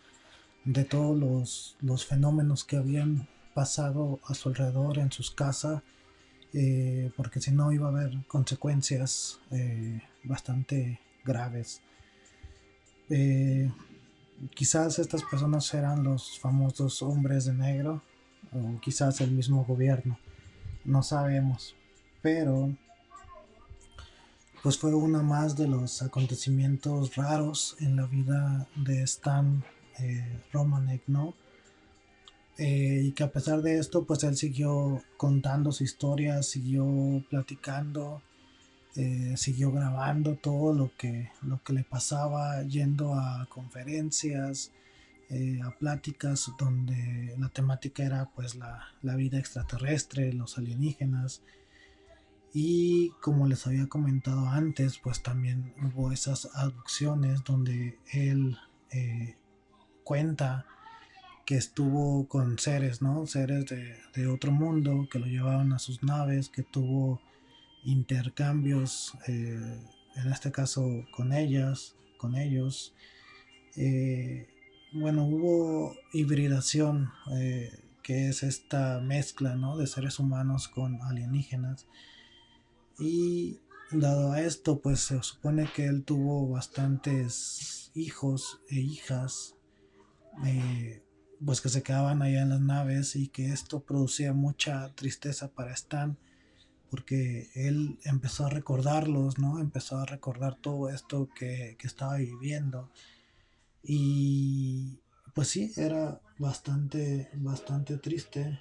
de 0.64 0.84
todos 0.84 1.18
los, 1.18 1.76
los 1.80 2.06
fenómenos 2.06 2.64
que 2.64 2.76
habían 2.76 3.28
pasado 3.54 4.20
a 4.24 4.34
su 4.34 4.50
alrededor 4.50 4.98
en 4.98 5.10
sus 5.10 5.32
casas 5.32 5.82
eh, 6.54 7.10
porque 7.16 7.40
si 7.40 7.50
no 7.50 7.72
iba 7.72 7.86
a 7.86 7.90
haber 7.90 8.26
consecuencias 8.26 9.40
eh, 9.50 10.02
bastante 10.24 11.00
graves. 11.24 11.80
Eh, 13.08 13.70
quizás 14.54 14.98
estas 14.98 15.22
personas 15.22 15.72
eran 15.72 16.04
los 16.04 16.38
famosos 16.38 17.02
hombres 17.02 17.46
de 17.46 17.54
negro 17.54 18.02
o 18.52 18.78
quizás 18.80 19.20
el 19.22 19.30
mismo 19.30 19.64
gobierno, 19.64 20.18
no 20.84 21.02
sabemos, 21.02 21.74
pero 22.20 22.74
pues 24.62 24.78
fue 24.78 24.94
uno 24.94 25.22
más 25.22 25.56
de 25.56 25.66
los 25.66 26.02
acontecimientos 26.02 27.16
raros 27.16 27.76
en 27.80 27.96
la 27.96 28.06
vida 28.06 28.68
de 28.76 29.02
Stan 29.02 29.64
eh, 29.98 30.40
Romanek, 30.52 31.02
¿no? 31.08 31.34
Eh, 32.58 33.02
y 33.06 33.12
que 33.12 33.24
a 33.24 33.32
pesar 33.32 33.62
de 33.62 33.78
esto, 33.78 34.04
pues 34.04 34.22
él 34.22 34.36
siguió 34.36 35.02
contando 35.16 35.72
su 35.72 35.82
historia, 35.84 36.42
siguió 36.42 36.86
platicando, 37.28 38.22
eh, 38.94 39.34
siguió 39.36 39.72
grabando 39.72 40.36
todo 40.36 40.72
lo 40.72 40.92
que, 40.96 41.30
lo 41.42 41.62
que 41.64 41.72
le 41.72 41.82
pasaba, 41.82 42.62
yendo 42.62 43.14
a 43.14 43.46
conferencias, 43.48 44.70
a 45.64 45.70
pláticas 45.78 46.50
donde 46.58 47.34
la 47.38 47.48
temática 47.48 48.04
era 48.04 48.30
pues 48.34 48.54
la, 48.54 48.88
la 49.00 49.16
vida 49.16 49.38
extraterrestre, 49.38 50.32
los 50.32 50.58
alienígenas, 50.58 51.42
y 52.54 53.10
como 53.20 53.46
les 53.46 53.66
había 53.66 53.88
comentado 53.88 54.46
antes, 54.48 54.98
pues 54.98 55.22
también 55.22 55.72
hubo 55.82 56.12
esas 56.12 56.50
abducciones 56.54 57.44
donde 57.44 57.98
él 58.12 58.58
eh, 58.90 59.36
cuenta 60.04 60.66
que 61.46 61.56
estuvo 61.56 62.28
con 62.28 62.58
seres, 62.58 63.00
¿no? 63.00 63.26
Seres 63.26 63.64
de, 64.14 64.26
otro 64.26 64.52
mundo 64.52 65.08
que 65.10 65.18
lo 65.18 65.26
llevaban 65.26 65.72
a 65.72 65.78
sus 65.78 66.02
naves, 66.02 66.50
que 66.50 66.62
tuvo 66.62 67.22
intercambios, 67.84 69.14
eh, 69.26 69.80
en 70.16 70.28
este 70.30 70.52
caso 70.52 71.06
con 71.10 71.32
ellas, 71.32 71.96
con 72.18 72.36
ellos. 72.36 72.94
Eh, 73.76 74.46
bueno, 74.92 75.24
hubo 75.24 75.94
hibridación, 76.12 77.10
que 78.02 78.28
es 78.28 78.42
esta 78.42 79.00
mezcla, 79.00 79.54
¿no? 79.56 79.76
De 79.76 79.86
seres 79.86 80.18
humanos 80.18 80.68
con 80.68 81.00
alienígenas. 81.02 81.86
Y 82.98 83.60
dado 83.90 84.32
a 84.32 84.40
esto, 84.40 84.80
pues 84.80 85.00
se 85.00 85.22
supone 85.22 85.68
que 85.74 85.86
él 85.86 86.04
tuvo 86.04 86.48
bastantes 86.48 87.90
hijos 87.94 88.60
e 88.68 88.80
hijas, 88.80 89.56
eh, 90.46 91.02
pues 91.44 91.60
que 91.60 91.68
se 91.68 91.82
quedaban 91.82 92.22
allá 92.22 92.42
en 92.42 92.50
las 92.50 92.60
naves 92.60 93.16
y 93.16 93.28
que 93.28 93.52
esto 93.52 93.80
producía 93.80 94.32
mucha 94.32 94.94
tristeza 94.94 95.48
para 95.48 95.72
Stan, 95.72 96.16
porque 96.90 97.50
él 97.54 97.98
empezó 98.04 98.46
a 98.46 98.50
recordarlos, 98.50 99.38
¿no? 99.38 99.58
Empezó 99.58 99.98
a 99.98 100.06
recordar 100.06 100.56
todo 100.56 100.88
esto 100.88 101.28
que, 101.34 101.76
estaba 101.82 102.16
viviendo. 102.16 102.90
Y 103.82 104.98
pues 105.34 105.48
sí, 105.48 105.72
era 105.76 106.20
bastante, 106.38 107.30
bastante 107.34 107.96
triste 107.98 108.60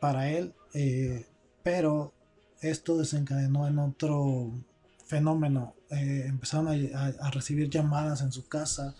para 0.00 0.30
él, 0.30 0.54
eh, 0.74 1.26
pero 1.62 2.12
esto 2.60 2.98
desencadenó 2.98 3.66
en 3.66 3.78
otro 3.78 4.52
fenómeno. 5.06 5.74
Eh, 5.90 6.24
empezaron 6.26 6.68
a, 6.68 7.30
recibir 7.30 7.68
llamadas 7.68 8.22
en 8.22 8.32
su 8.32 8.46
casa, 8.46 8.94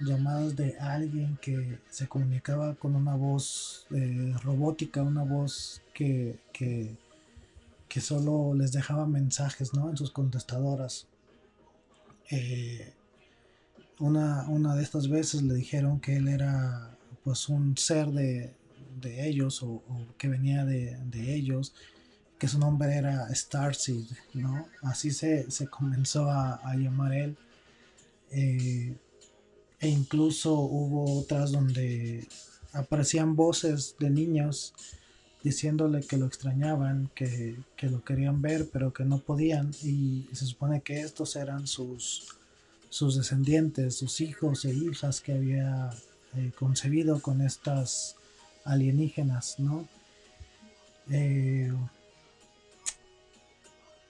llamadas 0.00 0.56
de 0.56 0.78
alguien 0.78 1.38
que 1.40 1.78
se 1.90 2.08
comunicaba 2.08 2.74
con 2.74 2.96
una 2.96 3.14
voz 3.14 3.86
eh, 3.90 4.34
robótica, 4.42 5.02
una 5.02 5.22
voz 5.22 5.82
que, 5.94 6.38
que, 6.52 6.96
solo 7.98 8.52
les 8.52 8.72
dejaba 8.72 9.06
mensajes 9.06 9.72
¿no? 9.72 9.88
en 9.88 9.96
sus 9.96 10.10
contestadoras. 10.10 11.06
Una, 13.98 14.48
una, 14.48 14.74
de 14.74 14.82
estas 14.82 15.08
veces 15.08 15.42
le 15.42 15.54
dijeron 15.54 16.00
que 16.00 16.16
él 16.16 16.28
era 16.28 16.96
pues 17.24 17.48
un 17.48 17.76
ser 17.76 18.08
de, 18.08 18.54
ellos 19.02 19.62
o, 19.62 19.82
que 20.18 20.28
venía 20.28 20.64
de, 20.64 20.96
de 21.04 21.34
ellos 21.34 21.72
que 22.38 22.48
su 22.48 22.58
nombre 22.58 22.94
era 22.94 23.34
Starseed, 23.34 24.04
¿no? 24.34 24.68
Así 24.82 25.10
se, 25.10 25.46
comenzó 25.70 26.30
a, 26.30 26.74
llamar 26.76 27.12
él. 27.12 27.36
Eh, 28.30 28.94
e 29.78 29.88
incluso 29.88 30.54
hubo 30.54 31.18
otras 31.20 31.52
donde 31.52 32.26
aparecían 32.72 33.36
voces 33.36 33.94
de 33.98 34.10
niños 34.10 34.74
diciéndole 35.42 36.00
que 36.00 36.16
lo 36.16 36.26
extrañaban, 36.26 37.10
que, 37.14 37.56
lo 37.82 38.02
querían 38.04 38.42
ver, 38.42 38.68
pero 38.72 38.92
que 38.92 39.04
no 39.04 39.18
podían. 39.18 39.70
Y 39.82 40.28
se 40.32 40.46
supone 40.46 40.82
que 40.82 41.00
estos 41.00 41.36
eran 41.36 41.66
sus, 41.66 42.36
sus 42.96 43.14
descendientes, 43.14 43.98
sus 43.98 44.22
hijos 44.22 44.64
e 44.64 44.72
hijas 44.72 45.20
que 45.20 45.32
había 45.32 45.90
eh, 46.34 46.50
concebido 46.58 47.20
con 47.20 47.42
estas 47.42 48.16
alienígenas, 48.64 49.58
¿no? 49.58 49.86
Eh, 51.10 51.70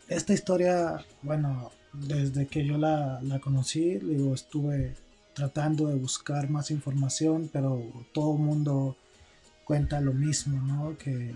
esta 0.07 0.33
historia, 0.33 1.05
bueno, 1.23 1.73
desde 1.93 2.47
que 2.47 2.65
yo 2.65 2.79
la, 2.79 3.21
conocí, 3.43 3.99
estuve 4.33 4.95
tratando 5.35 5.89
de 5.89 5.97
buscar 5.97 6.49
más 6.49 6.71
información, 6.71 7.51
pero 7.53 7.83
todo 8.15 8.37
el 8.37 8.41
mundo 8.41 8.97
cuenta 9.65 10.01
lo 10.01 10.13
mismo, 10.13 10.63
¿no? 10.63 10.97
Que, 10.97 11.35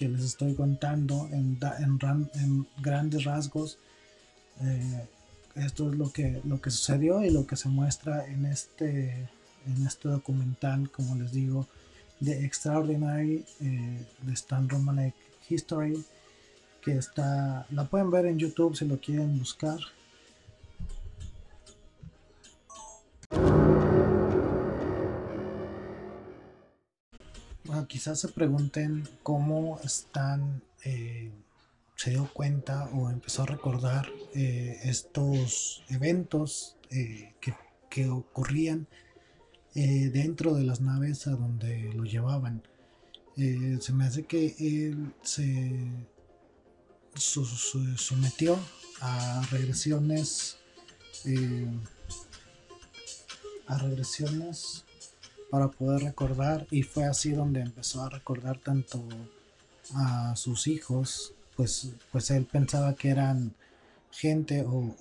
les 0.00 0.22
estoy 0.22 0.54
contando 0.54 1.30
en, 1.32 1.58
en, 2.34 2.66
grandes 2.76 3.24
rasgos. 3.24 3.78
Eh, 4.60 5.08
esto 5.58 5.90
es 5.90 5.98
lo 5.98 6.12
que, 6.12 6.40
lo 6.44 6.60
que 6.60 6.70
sucedió 6.70 7.22
y 7.24 7.30
lo 7.30 7.46
que 7.46 7.56
se 7.56 7.68
muestra 7.68 8.26
en 8.26 8.46
este, 8.46 9.28
en 9.66 9.86
este 9.86 10.08
documental, 10.08 10.90
como 10.90 11.14
les 11.16 11.32
digo, 11.32 11.66
de 12.20 12.44
Extraordinary, 12.44 13.44
eh, 13.60 14.06
de 14.22 14.32
Stan 14.32 14.68
Romanek 14.68 15.14
History 15.48 16.04
que 16.80 16.96
está, 16.96 17.66
la 17.70 17.84
pueden 17.84 18.10
ver 18.10 18.26
en 18.26 18.38
YouTube 18.38 18.76
si 18.76 18.86
lo 18.86 18.98
quieren 18.98 19.38
buscar. 19.38 19.78
Bueno, 27.64 27.86
quizás 27.86 28.20
se 28.20 28.28
pregunten 28.28 29.06
cómo 29.22 29.78
están, 29.84 30.62
eh, 30.84 31.30
se 31.98 32.10
dio 32.10 32.30
cuenta 32.32 32.88
o 32.94 33.10
empezó 33.10 33.42
a 33.42 33.46
recordar 33.46 34.08
eh, 34.32 34.78
estos 34.84 35.82
eventos 35.90 36.76
eh, 36.90 37.34
que, 37.40 37.54
que, 37.90 38.08
ocurrían 38.08 38.86
dentro 39.74 40.54
de 40.54 40.64
las 40.64 40.80
naves 40.80 41.28
a 41.28 41.32
donde 41.32 41.92
lo 41.94 42.02
llevaban. 42.04 42.62
se 43.36 43.92
me 43.92 44.06
hace 44.06 44.24
que 44.24 44.56
él 44.58 45.14
se 45.22 45.86
sometió 47.96 48.58
a 49.00 49.46
regresiones 49.50 50.58
eh, 51.24 51.66
a 53.66 53.78
regresiones 53.78 54.84
para 55.50 55.68
poder 55.68 56.02
recordar 56.02 56.66
y 56.70 56.82
fue 56.82 57.04
así 57.04 57.32
donde 57.32 57.60
empezó 57.60 58.02
a 58.02 58.08
recordar 58.08 58.58
tanto 58.58 59.04
a 59.94 60.34
sus 60.36 60.66
hijos 60.66 61.34
pues 61.58 61.90
pues 62.12 62.30
él 62.30 62.44
pensaba 62.44 62.94
que 62.94 63.08
eran 63.08 63.52
gente 64.12 64.64
o, 64.64 64.94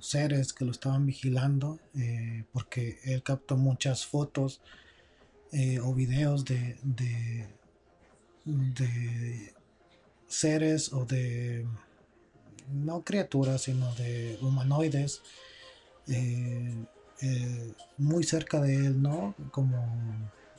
seres 0.00 0.52
que 0.52 0.64
lo 0.64 0.70
estaban 0.70 1.04
vigilando 1.04 1.80
eh, 1.98 2.44
porque 2.52 3.00
él 3.02 3.24
captó 3.24 3.56
muchas 3.56 4.06
fotos 4.06 4.60
eh, 5.50 5.80
o 5.80 5.92
videos 5.94 6.44
de, 6.44 6.76
de 8.44 9.52
seres 10.28 10.92
o 10.92 11.04
de, 11.04 11.66
no 12.72 13.02
criaturas, 13.02 13.62
sino 13.62 13.92
de 13.96 14.38
humanoides 14.40 15.22
eh, 16.06 16.76
muy 17.98 18.22
cerca 18.22 18.60
de 18.60 18.76
él, 18.76 19.02
¿no? 19.02 19.34
Como 19.50 19.76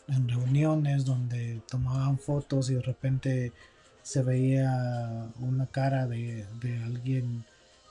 en 0.09 0.27
reuniones 0.27 1.05
donde 1.05 1.61
tomaban 1.69 2.19
fotos 2.19 2.69
y 2.69 2.75
de 2.75 2.81
repente 2.81 3.53
se 4.07 4.23
veía 4.23 5.29
una 5.41 5.65
cara 5.65 6.07
de, 6.07 6.45
alguien 6.85 7.43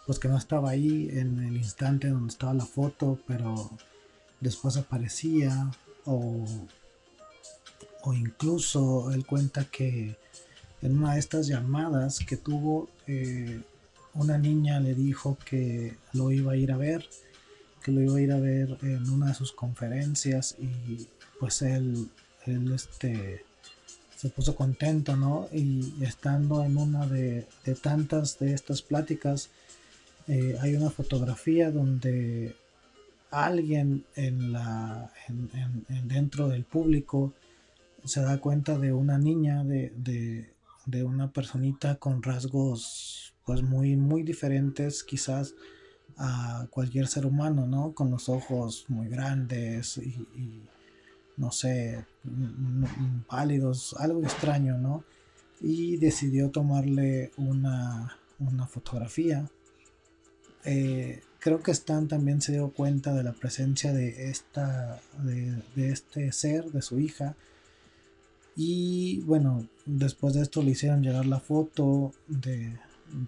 pues 0.07 0.19
que 0.19 0.29
no 0.29 0.39
estaba 0.39 0.71
ahí 0.71 1.11
en 1.13 1.45
el 1.45 1.59
instante 1.59 2.09
donde 2.09 2.31
estaba 2.33 2.55
la 2.55 2.65
foto, 2.65 3.19
pero 3.27 3.71
después 4.41 4.79
aparecía 4.79 5.71
o, 6.07 6.47
o 8.03 8.15
incluso 8.15 9.13
él 9.13 9.27
cuenta 9.27 9.67
que 9.67 10.17
en 10.81 10.97
una 10.97 11.13
de 11.13 11.19
estas 11.19 11.49
llamadas 11.49 12.21
que 12.21 12.39
tuvo, 12.39 12.89
eh, 13.07 13.61
una 14.15 14.39
niña 14.39 14.81
le 14.81 14.95
dijo 14.95 15.37
que 15.45 15.99
lo 16.15 16.33
iba 16.33 16.53
a 16.53 16.57
ir 16.57 16.73
a 16.73 16.79
ver, 16.79 17.07
que 17.83 17.93
lo 17.93 18.01
iba 18.01 18.17
a 18.17 18.21
ir 18.23 18.33
a 18.33 18.41
ver 18.41 18.79
en 18.81 19.11
una 19.11 19.27
de 19.27 19.35
sus 19.35 19.53
conferencias 19.53 20.57
y 20.59 21.09
pues 21.39 21.61
él, 21.61 22.09
él 22.47 22.73
este, 22.73 23.45
se 24.17 24.31
puso 24.31 24.57
contento, 24.57 25.17
¿no? 25.17 25.49
Y 25.53 26.03
estando 26.03 26.65
en 26.65 26.77
una 26.77 27.07
de, 27.07 27.47
tantas 27.83 28.39
de 28.39 28.55
estas 28.55 28.83
pláticas, 28.83 29.51
eh, 30.27 30.57
hay 30.61 30.75
una 30.75 30.91
fotografía 30.91 31.71
donde 31.71 32.57
alguien 33.31 34.05
en 34.15 34.53
la, 34.53 35.13
dentro 36.05 36.49
del 36.49 36.65
público 36.65 37.35
se 38.05 38.23
da 38.23 38.39
cuenta 38.39 38.79
de 38.79 38.93
una 38.93 39.19
niña 39.19 39.65
de, 39.65 39.93
de 40.87 41.05
una 41.05 41.31
personita 41.31 41.97
con 41.97 42.23
rasgos 42.23 43.35
pues 43.45 43.63
muy 43.63 43.97
muy 43.97 44.23
diferentes 44.23 45.05
quizás 45.05 45.55
a 46.17 46.67
cualquier 46.71 47.07
ser 47.09 47.27
humano, 47.27 47.67
¿no? 47.67 47.93
Con 47.93 48.11
los 48.11 48.29
ojos 48.29 48.87
muy 48.89 49.09
grandes 49.09 49.99
y, 49.99 50.63
no 51.37 51.53
sé, 51.53 52.05
pálidos, 53.29 53.95
algo 53.99 54.23
extraño, 54.23 54.79
¿no? 54.79 55.05
Y 55.61 55.97
decidió 55.97 56.51
tomarle 56.51 57.31
una, 57.37 58.17
una 58.39 58.67
fotografía. 58.67 59.49
Eh, 60.65 61.23
creo 61.39 61.63
que 61.63 61.71
Stan 61.71 62.09
también 62.09 62.41
se 62.41 62.53
dio 62.53 62.71
cuenta 62.71 63.15
de 63.15 63.23
la 63.23 63.33
presencia 63.33 63.93
de, 63.93 64.31
esta, 64.31 65.01
de, 65.23 65.63
este 65.77 66.33
ser, 66.33 66.73
de 66.73 66.83
su 66.83 66.99
hija. 66.99 67.37
Y 68.57 69.21
bueno, 69.21 69.67
después 69.85 70.35
de 70.35 70.43
esto 70.43 70.63
le 70.63 70.73
hicieron 70.73 71.03
llegar 71.03 71.27
la 71.27 71.41
foto 71.41 72.13
de, 72.27 72.79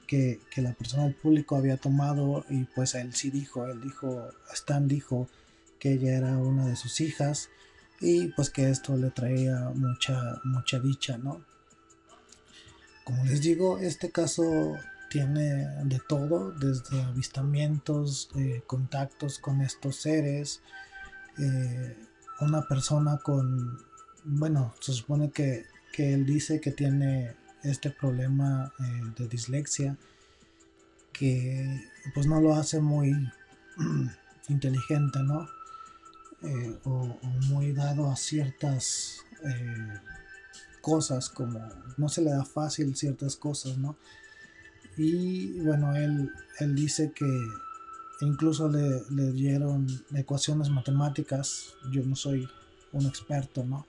que, 0.07 0.41
la 0.57 0.73
persona 0.73 1.05
del 1.05 1.15
público 1.15 1.57
había 1.57 1.77
tomado 1.77 2.45
y 2.49 2.65
pues 2.65 2.95
él 2.95 3.15
sí 3.15 3.31
dijo, 3.31 3.67
él 3.67 3.81
dijo, 3.81 4.31
Stan 4.53 4.89
dijo 4.89 5.29
que 5.79 5.93
ella 5.93 6.17
era 6.17 6.37
una 6.39 6.67
de 6.67 6.77
sus 6.77 7.01
hijas 7.01 7.51
y 8.01 8.29
pues 8.29 8.51
que 8.51 8.71
esto 8.71 8.97
le 8.97 9.11
traía 9.11 9.71
mucha, 9.75 10.41
mucha 10.45 10.79
dicha, 10.79 11.19
¿no? 11.19 11.45
Como 13.05 13.25
les 13.25 13.41
digo, 13.41 13.79
este 13.79 14.11
caso 14.11 14.77
tiene 15.11 15.67
de 15.85 16.01
todo, 16.07 16.53
desde 16.53 17.03
avistamientos, 17.03 18.31
eh, 18.37 18.63
contactos 18.67 19.39
con 19.39 19.63
estos 19.63 19.97
seres, 19.97 20.61
eh, 21.39 21.97
una 22.41 22.69
persona 22.69 23.19
con, 23.19 23.79
bueno, 24.25 24.75
se 24.81 24.93
supone 24.93 25.31
que, 25.31 25.65
que 25.93 26.13
él 26.13 26.27
dice 26.27 26.61
que 26.61 26.73
tiene 26.73 27.35
este 27.63 27.91
problema 27.91 28.73
eh, 28.79 29.13
de 29.17 29.29
dislexia 29.29 29.97
que 31.19 31.85
pues 32.15 32.27
no 32.27 32.41
lo 32.41 32.55
hace 32.55 32.81
muy 32.81 33.13
inteligente, 34.49 35.21
¿no? 35.23 35.49
Eh, 36.43 36.79
o, 36.85 37.19
muy 37.49 37.73
dado 37.73 38.09
a 38.09 38.15
ciertas 38.17 39.25
eh, 39.45 39.99
cosas, 40.81 41.29
como 41.29 41.59
no 41.97 42.09
se 42.09 42.23
le 42.23 42.31
da 42.31 42.45
fácil 42.45 42.95
ciertas 42.95 43.35
cosas, 43.35 43.77
¿no? 43.77 43.97
Y 44.97 45.59
bueno, 45.61 45.97
él, 45.97 46.31
él 46.61 46.75
dice 46.77 47.13
que 47.13 47.27
incluso 48.21 48.69
le, 48.69 49.03
le 49.11 49.33
dieron 49.33 49.89
ecuaciones 50.15 50.71
matemáticas, 50.71 51.75
yo 51.91 52.05
no 52.05 52.15
soy 52.15 52.49
un 52.93 53.07
experto, 53.07 53.65
¿no? 53.65 53.87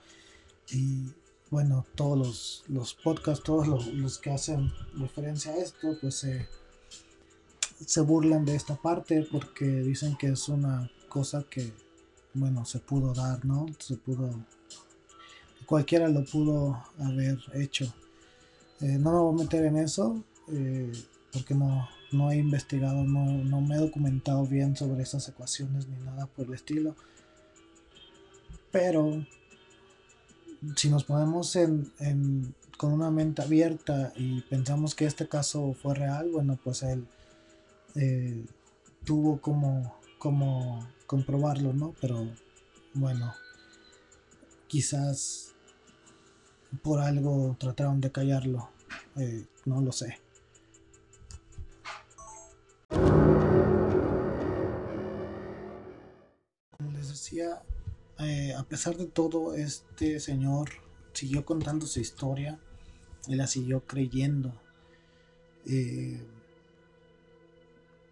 Y 0.72 1.06
bueno, 1.50 1.86
todos 1.94 2.18
los, 2.18 2.64
los 2.68 2.94
podcasts, 2.94 3.44
todos 3.44 3.92
los, 3.94 4.18
que 4.18 4.30
hacen 4.30 4.72
referencia 4.96 5.52
a 5.52 5.56
esto, 5.56 5.96
pues 6.00 6.26
se 7.86 8.00
burlan 8.00 8.44
de 8.44 8.56
esta 8.56 8.74
parte 8.74 9.26
porque 9.30 9.66
dicen 9.66 10.16
que 10.16 10.28
es 10.28 10.48
una 10.48 10.90
cosa 11.08 11.44
que, 11.48 11.72
bueno, 12.34 12.64
se 12.64 12.78
pudo 12.78 13.12
dar, 13.14 13.44
¿no? 13.44 13.66
Se 13.78 13.96
pudo, 13.96 14.30
cualquiera 15.66 16.08
lo 16.08 16.24
pudo 16.24 16.82
haber 16.98 17.38
hecho. 17.54 17.92
Eh, 18.80 18.98
no 18.98 19.12
me 19.12 19.18
voy 19.18 19.34
a 19.34 19.44
meter 19.44 19.64
en 19.64 19.76
eso 19.76 20.22
eh, 20.48 20.90
porque 21.32 21.54
no, 21.54 21.88
no 22.12 22.30
he 22.30 22.36
investigado, 22.36 23.04
no, 23.04 23.24
no 23.44 23.60
me 23.60 23.76
he 23.76 23.78
documentado 23.78 24.46
bien 24.46 24.76
sobre 24.76 25.02
esas 25.02 25.28
ecuaciones 25.28 25.86
ni 25.86 25.96
nada 26.04 26.26
por 26.26 26.46
el 26.46 26.54
estilo. 26.54 26.96
Pero 28.70 29.24
si 30.76 30.90
nos 30.90 31.04
ponemos 31.04 31.56
en, 31.56 32.54
con 32.76 32.92
una 32.92 33.10
mente 33.10 33.42
abierta 33.42 34.12
y 34.16 34.42
pensamos 34.42 34.94
que 34.94 35.06
este 35.06 35.28
caso 35.28 35.74
fue 35.74 35.94
real, 35.94 36.30
bueno, 36.30 36.58
pues 36.62 36.82
él 36.82 37.06
eh, 37.94 38.44
tuvo 39.04 39.40
como, 39.40 39.94
como 40.18 40.86
comprobarlo, 41.10 41.72
¿no? 41.72 41.92
Pero 42.00 42.24
bueno, 42.94 43.34
quizás 44.68 45.56
por 46.84 47.00
algo 47.00 47.56
trataron 47.58 48.00
de 48.00 48.12
callarlo, 48.12 48.70
eh, 49.16 49.44
no 49.64 49.80
lo 49.80 49.90
sé. 49.90 50.20
Como 56.78 56.92
les 56.92 57.08
decía, 57.08 57.60
eh, 58.20 58.54
a 58.56 58.62
pesar 58.62 58.96
de 58.96 59.06
todo, 59.06 59.56
este 59.56 60.20
señor 60.20 60.70
siguió 61.12 61.44
contando 61.44 61.86
su 61.86 61.98
historia 61.98 62.60
y 63.26 63.34
la 63.34 63.48
siguió 63.48 63.84
creyendo. 63.84 64.52
Eh, 65.66 66.24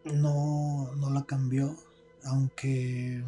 no, 0.05 0.91
no 0.97 1.11
la 1.11 1.25
cambió, 1.27 1.77
aunque 2.25 3.23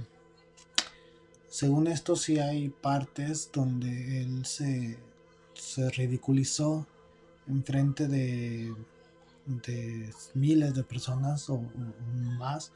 según 1.49 1.87
esto 1.87 2.17
sí 2.17 2.39
hay 2.39 2.69
partes 2.69 3.51
donde 3.53 4.23
él 4.23 4.45
se, 4.47 4.99
se 5.55 5.91
ridiculizó 5.91 6.87
en 7.49 7.65
frente 7.65 8.07
de, 8.07 8.75
de 9.47 10.11
miles 10.35 10.75
de 10.75 10.85
personas 10.85 11.51
o 11.51 11.61
más. 12.39 12.73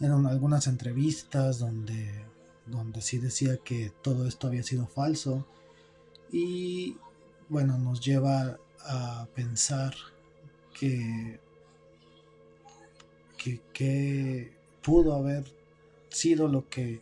En 0.00 0.10
algunas 0.26 0.66
entrevistas 0.66 1.60
donde 1.60 2.32
donde 2.66 3.00
sí 3.00 3.18
decía 3.18 3.58
que 3.58 3.92
todo 4.02 4.26
esto 4.26 4.46
había 4.46 4.62
sido 4.62 4.86
falso. 4.86 5.46
Y 6.30 6.96
bueno, 7.48 7.78
nos 7.78 8.00
lleva 8.00 8.58
a 8.80 9.26
pensar 9.34 9.94
que, 10.78 11.40
que, 13.72 14.56
pudo 14.82 15.14
haber 15.14 15.44
sido 16.08 16.48
lo 16.48 16.68
que, 16.68 17.00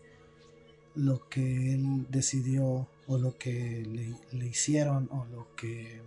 lo 0.95 1.29
que 1.29 1.75
él 1.75 2.07
decidió 2.11 2.89
o 3.07 3.19
lo 3.19 3.37
que 3.39 3.85
le, 3.85 4.15
le 4.39 4.47
hicieron 4.47 5.09
o 5.13 5.25
lo 5.27 5.55
que, 5.57 6.01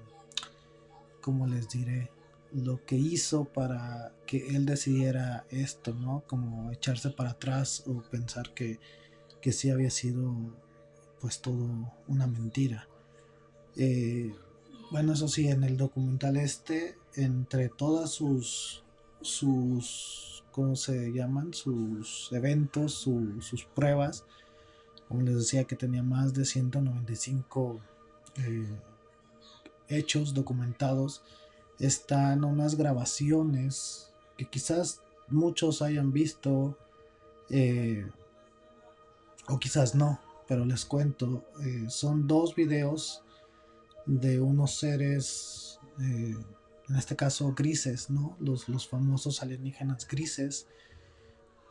como 1.21 1.47
les 1.47 1.69
diré, 1.69 2.09
lo 2.53 2.85
que 2.85 2.95
hizo 2.95 3.45
para 3.45 4.13
que 4.25 4.55
él 4.55 4.65
decidiera 4.65 5.45
esto, 5.49 5.93
¿no? 5.93 6.23
Como 6.27 6.71
echarse 6.71 7.09
para 7.09 7.31
atrás 7.31 7.83
o 7.87 8.01
pensar 8.03 8.53
que 8.53 8.79
que 9.43 9.51
sí 9.51 9.69
había 9.69 9.89
sido 9.89 10.33
pues 11.19 11.41
todo 11.41 11.91
una 12.07 12.27
mentira. 12.27 12.87
Eh, 13.75 14.33
bueno, 14.89 15.11
eso 15.11 15.27
sí, 15.27 15.49
en 15.49 15.65
el 15.65 15.75
documental 15.75 16.37
este, 16.37 16.95
entre 17.15 17.67
todas 17.67 18.09
sus, 18.09 18.85
sus, 19.19 20.32
¿cómo 20.53 20.75
se 20.77 21.11
llaman? 21.11 21.53
Sus 21.53 22.31
eventos, 22.31 22.93
sus 22.93 23.65
pruebas, 23.75 24.23
como 25.09 25.23
les 25.23 25.35
decía 25.35 25.65
que 25.65 25.75
tenía 25.75 26.03
más 26.03 26.33
de 26.33 26.45
195 26.45 27.81
eh, 28.37 28.79
hechos 29.89 30.33
documentados, 30.33 31.23
están 31.79 32.45
unas 32.45 32.75
grabaciones 32.75 34.13
que 34.37 34.45
quizás 34.45 35.01
muchos 35.27 35.81
hayan 35.81 36.13
visto. 36.13 36.77
Eh, 37.49 38.07
o 39.49 39.59
quizás 39.59 39.93
no, 39.93 40.21
pero 40.47 40.63
les 40.63 40.85
cuento, 40.85 41.43
eh, 41.61 41.85
son 41.89 42.27
dos 42.27 42.55
videos 42.55 43.23
de 44.05 44.39
unos 44.39 44.75
seres, 44.75 45.79
en 46.89 46.95
este 46.95 47.15
caso 47.15 47.53
grises, 47.53 48.09
¿no? 48.09 48.35
Los, 48.39 48.67
los 48.69 48.87
famosos 48.87 49.41
alienígenas 49.41 50.07
grises, 50.07 50.67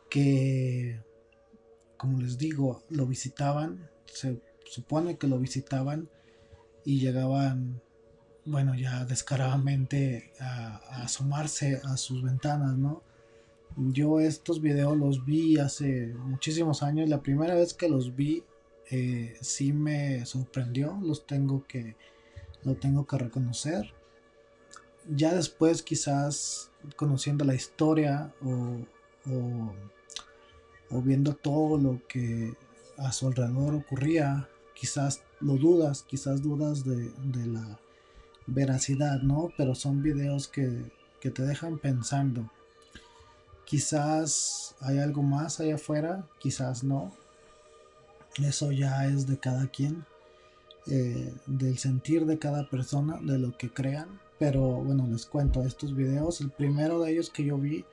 que, 0.09 1.01
como 1.97 2.19
les 2.19 2.37
digo, 2.37 2.83
lo 2.89 3.07
visitaban, 3.07 3.89
se 4.05 4.41
supone 4.65 5.17
que 5.17 5.27
lo 5.27 5.39
visitaban 5.39 6.09
y 6.85 6.99
llegaban, 6.99 7.81
bueno, 8.45 8.75
ya 8.75 9.05
descaradamente 9.05 10.33
a, 10.39 10.77
asomarse 11.03 11.81
a 11.83 11.97
sus 11.97 12.23
ventanas, 12.23 12.77
¿no? 12.77 13.01
Yo 13.75 14.19
estos 14.19 14.61
videos 14.61 14.95
los 14.95 15.25
vi 15.25 15.57
hace 15.57 16.13
muchísimos 16.13 16.83
años. 16.83 17.09
La 17.09 17.23
primera 17.23 17.55
vez 17.55 17.73
que 17.73 17.89
los 17.89 18.15
vi 18.15 18.43
eh, 18.91 19.35
sí 19.41 19.73
me 19.73 20.25
sorprendió. 20.27 20.99
Los 21.01 21.25
tengo 21.25 21.65
que, 21.65 21.95
lo 22.63 22.75
tengo 22.75 23.07
que 23.07 23.17
reconocer. 23.17 23.91
Ya 25.09 25.33
después 25.33 25.83
quizás 25.83 26.71
conociendo 26.95 27.45
la 27.45 27.55
historia 27.55 28.33
o, 28.41 28.79
o, 30.89 31.01
viendo 31.01 31.33
todo 31.35 31.77
lo 31.77 32.01
que 32.07 32.53
a 32.97 33.11
su 33.11 33.27
alrededor 33.27 33.75
ocurría, 33.75 34.49
quizás 34.75 35.23
lo 35.39 35.55
dudas, 35.57 36.03
quizás 36.03 36.41
dudas 36.41 36.83
de, 36.85 37.11
de 37.23 37.47
la 37.47 37.79
veracidad, 38.47 39.21
¿no? 39.21 39.51
Pero 39.57 39.75
son 39.75 40.01
videos 40.03 40.47
que, 40.47 40.91
que 41.19 41.31
te 41.31 41.43
dejan 41.43 41.79
pensando. 41.79 42.49
Quizás 43.65 44.75
hay 44.79 44.99
algo 44.99 45.21
más 45.23 45.59
allá 45.59 45.75
afuera, 45.75 46.27
quizás 46.39 46.83
no. 46.83 47.11
Eso 48.43 48.71
ya 48.71 49.05
es 49.07 49.27
de 49.27 49.37
cada 49.39 49.67
quien. 49.67 50.05
eh, 50.87 51.33
del 51.47 51.77
sentir 51.79 52.25
de 52.25 52.39
cada 52.39 52.69
persona, 52.69 53.19
de 53.21 53.39
lo 53.39 53.57
que 53.57 53.71
crean. 53.71 54.19
Pero 54.43 54.61
bueno, 54.61 55.07
les 55.07 55.25
cuento 55.25 55.63
estos 55.63 55.95
videos. 55.95 56.41
El 56.41 56.49
primero 56.51 56.99
de 56.99 57.13
ellos 57.13 57.29
que 57.29 57.45
yo 57.45 57.57
vi 57.57 57.85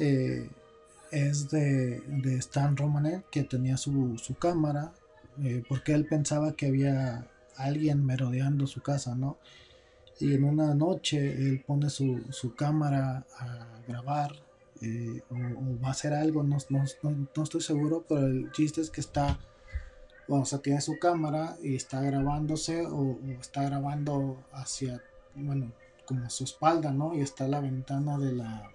eh, 0.00 0.50
es 1.12 1.48
de, 1.48 2.02
Stan 2.38 2.76
Romanet, 2.76 3.24
que 3.30 3.44
tenía 3.44 3.76
su, 3.76 4.16
cámara, 4.40 4.92
eh, 5.40 5.62
porque 5.68 5.92
él 5.92 6.06
pensaba 6.06 6.54
que 6.54 6.66
había 6.66 7.24
alguien 7.54 8.04
merodeando 8.04 8.66
su 8.66 8.82
casa, 8.82 9.14
¿no? 9.14 9.38
Y 10.18 10.34
en 10.34 10.42
una 10.42 10.74
noche 10.74 11.34
él 11.34 11.62
pone 11.64 11.88
su, 11.88 12.20
cámara 12.56 13.24
a 13.38 13.80
grabar 13.86 14.32
o, 15.30 15.80
va 15.80 15.88
a 15.88 15.92
hacer 15.92 16.14
algo, 16.14 16.42
no, 16.42 16.58
no, 16.70 17.42
estoy 17.44 17.60
seguro, 17.60 18.04
pero 18.08 18.26
el 18.26 18.50
chiste 18.50 18.80
es 18.80 18.90
que 18.90 19.02
está 19.02 19.38
bueno, 20.26 20.42
o 20.42 20.46
sea, 20.46 20.58
tiene 20.60 20.80
su 20.80 20.98
cámara 20.98 21.56
y 21.62 21.76
está 21.76 22.00
grabándose 22.02 22.86
o, 22.86 23.18
está 23.40 23.62
grabando 23.62 24.44
hacia, 24.52 25.00
bueno, 25.34 25.72
como 26.06 26.24
a 26.24 26.30
su 26.30 26.44
espalda, 26.44 26.92
¿no? 26.92 27.14
Y 27.14 27.20
está 27.20 27.46
la 27.48 27.60
ventana 27.60 28.18
de 28.18 28.32
la, 28.32 28.70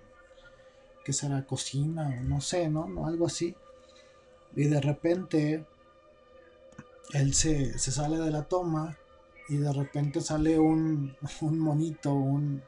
¿qué 1.03 1.13
será? 1.13 1.45
Cocina 1.45 2.17
o 2.19 2.23
no 2.23 2.41
sé, 2.41 2.69
¿no? 2.69 2.87
¿no? 2.87 3.07
Algo 3.07 3.27
así. 3.27 3.55
Y 4.55 4.65
de 4.65 4.81
repente 4.81 5.65
él 7.13 7.33
se, 7.33 7.77
sale 7.77 8.17
de 8.17 8.31
la 8.31 8.43
toma 8.43 8.97
y 9.49 9.57
de 9.57 9.71
repente 9.71 10.21
sale 10.21 10.57
un, 10.59 11.15
un 11.41 11.59
monito, 11.59 12.13
un, 12.13 12.63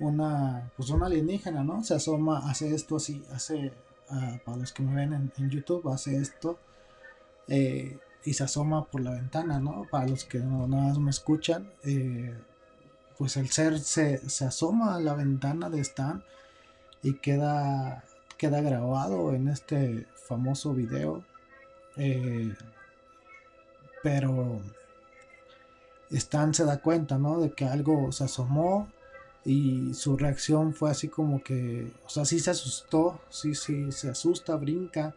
una, 0.00 0.70
pues 0.76 0.90
una 0.90 1.06
alienígena, 1.06 1.64
¿no? 1.64 1.84
Se 1.84 1.94
asoma, 1.94 2.50
hace 2.50 2.74
esto 2.74 2.96
así, 2.96 3.24
hace, 3.32 3.72
ah, 4.10 4.38
para 4.44 4.58
los 4.58 4.72
que 4.72 4.82
me 4.82 4.94
ven 4.94 5.12
en, 5.12 5.32
en 5.38 5.50
YouTube, 5.50 5.88
hace 5.88 6.16
esto 6.16 6.58
eh, 7.48 7.98
y 8.24 8.34
se 8.34 8.44
asoma 8.44 8.84
por 8.86 9.00
la 9.02 9.12
ventana, 9.12 9.60
¿no? 9.60 9.86
Para 9.90 10.08
los 10.08 10.24
que 10.24 10.38
no, 10.38 10.66
nada 10.66 10.88
más 10.88 10.98
me 10.98 11.10
escuchan, 11.10 11.70
eh, 11.84 12.34
pues 13.18 13.36
el 13.36 13.50
ser 13.50 13.78
se, 13.80 14.20
asoma 14.46 14.96
a 14.96 15.00
la 15.00 15.14
ventana 15.14 15.70
de 15.70 15.80
Stan 15.80 16.22
y 17.02 17.14
queda, 17.14 18.04
queda 18.36 18.60
grabado 18.60 19.32
en 19.32 19.48
este 19.48 20.06
famoso 20.28 20.74
video. 20.74 21.24
Eh, 21.96 22.54
pero 24.02 24.60
Stan 26.10 26.54
se 26.54 26.64
da 26.64 26.80
cuenta, 26.80 27.18
¿no? 27.18 27.40
De 27.40 27.52
que 27.52 27.64
algo 27.64 28.12
se 28.12 28.24
asomó 28.24 28.88
y 29.44 29.94
su 29.94 30.16
reacción 30.16 30.74
fue 30.74 30.90
así 30.90 31.08
como 31.08 31.42
que, 31.42 31.92
o 32.04 32.08
sea, 32.08 32.24
sí 32.24 32.40
se 32.40 32.50
asustó, 32.50 33.20
sí, 33.30 33.54
sí, 33.54 33.92
se 33.92 34.10
asusta, 34.10 34.56
brinca 34.56 35.14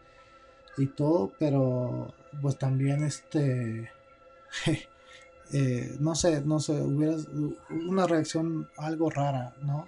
y 0.76 0.86
todo, 0.86 1.32
pero 1.38 2.14
pues 2.40 2.56
también 2.56 3.04
este, 3.04 3.90
eh, 5.52 5.96
no 5.98 6.14
sé, 6.14 6.42
no 6.42 6.60
sé, 6.60 6.80
hubiera 6.80 7.16
una 7.70 8.06
reacción 8.06 8.68
algo 8.76 9.10
rara, 9.10 9.54
¿no? 9.62 9.86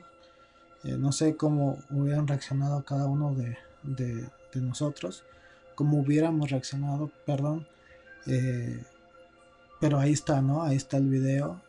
Eh, 0.83 0.97
no 0.99 1.13
sé 1.13 1.37
cómo 1.37 1.79
hubieran 1.91 2.27
reaccionado 2.27 2.85
cada 2.85 3.07
uno 3.07 3.35
de, 3.35 3.57
de, 3.83 4.29
nosotros, 4.61 5.25
cómo 5.77 6.01
hubiéramos 6.01 6.51
reaccionado, 6.51 7.11
perdón, 7.25 7.67
eh, 8.27 8.83
pero 9.81 10.01
ahí 10.01 10.13
está, 10.13 10.43
¿no? 10.43 10.65
Ahí 10.65 10.77
está 10.77 10.97
el 10.97 11.09
video, 11.09 11.61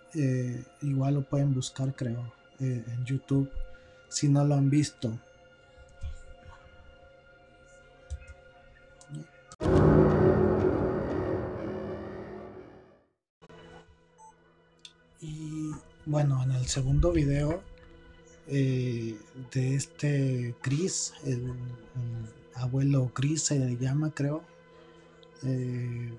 igual 0.82 1.16
lo 1.16 1.22
pueden 1.24 1.54
buscar, 1.54 1.96
creo, 1.96 2.34
en 2.60 3.06
YouTube, 3.06 3.50
si 4.10 4.30
no 4.30 4.44
lo 4.44 4.56
han 4.56 4.70
visto. 4.70 5.18
Bueno, 16.14 16.44
en 16.44 16.52
el 16.52 16.68
segundo 16.68 17.12
video 17.12 17.64
eh, 18.46 19.18
de 19.52 19.74
este 19.74 20.54
Chris, 20.62 21.12
el, 21.26 21.52
abuelo 22.54 23.10
Chris 23.16 23.42
se 23.42 23.58
le 23.58 23.78
llama, 23.78 24.12
creo. 24.14 24.44
Eh, 25.42 26.14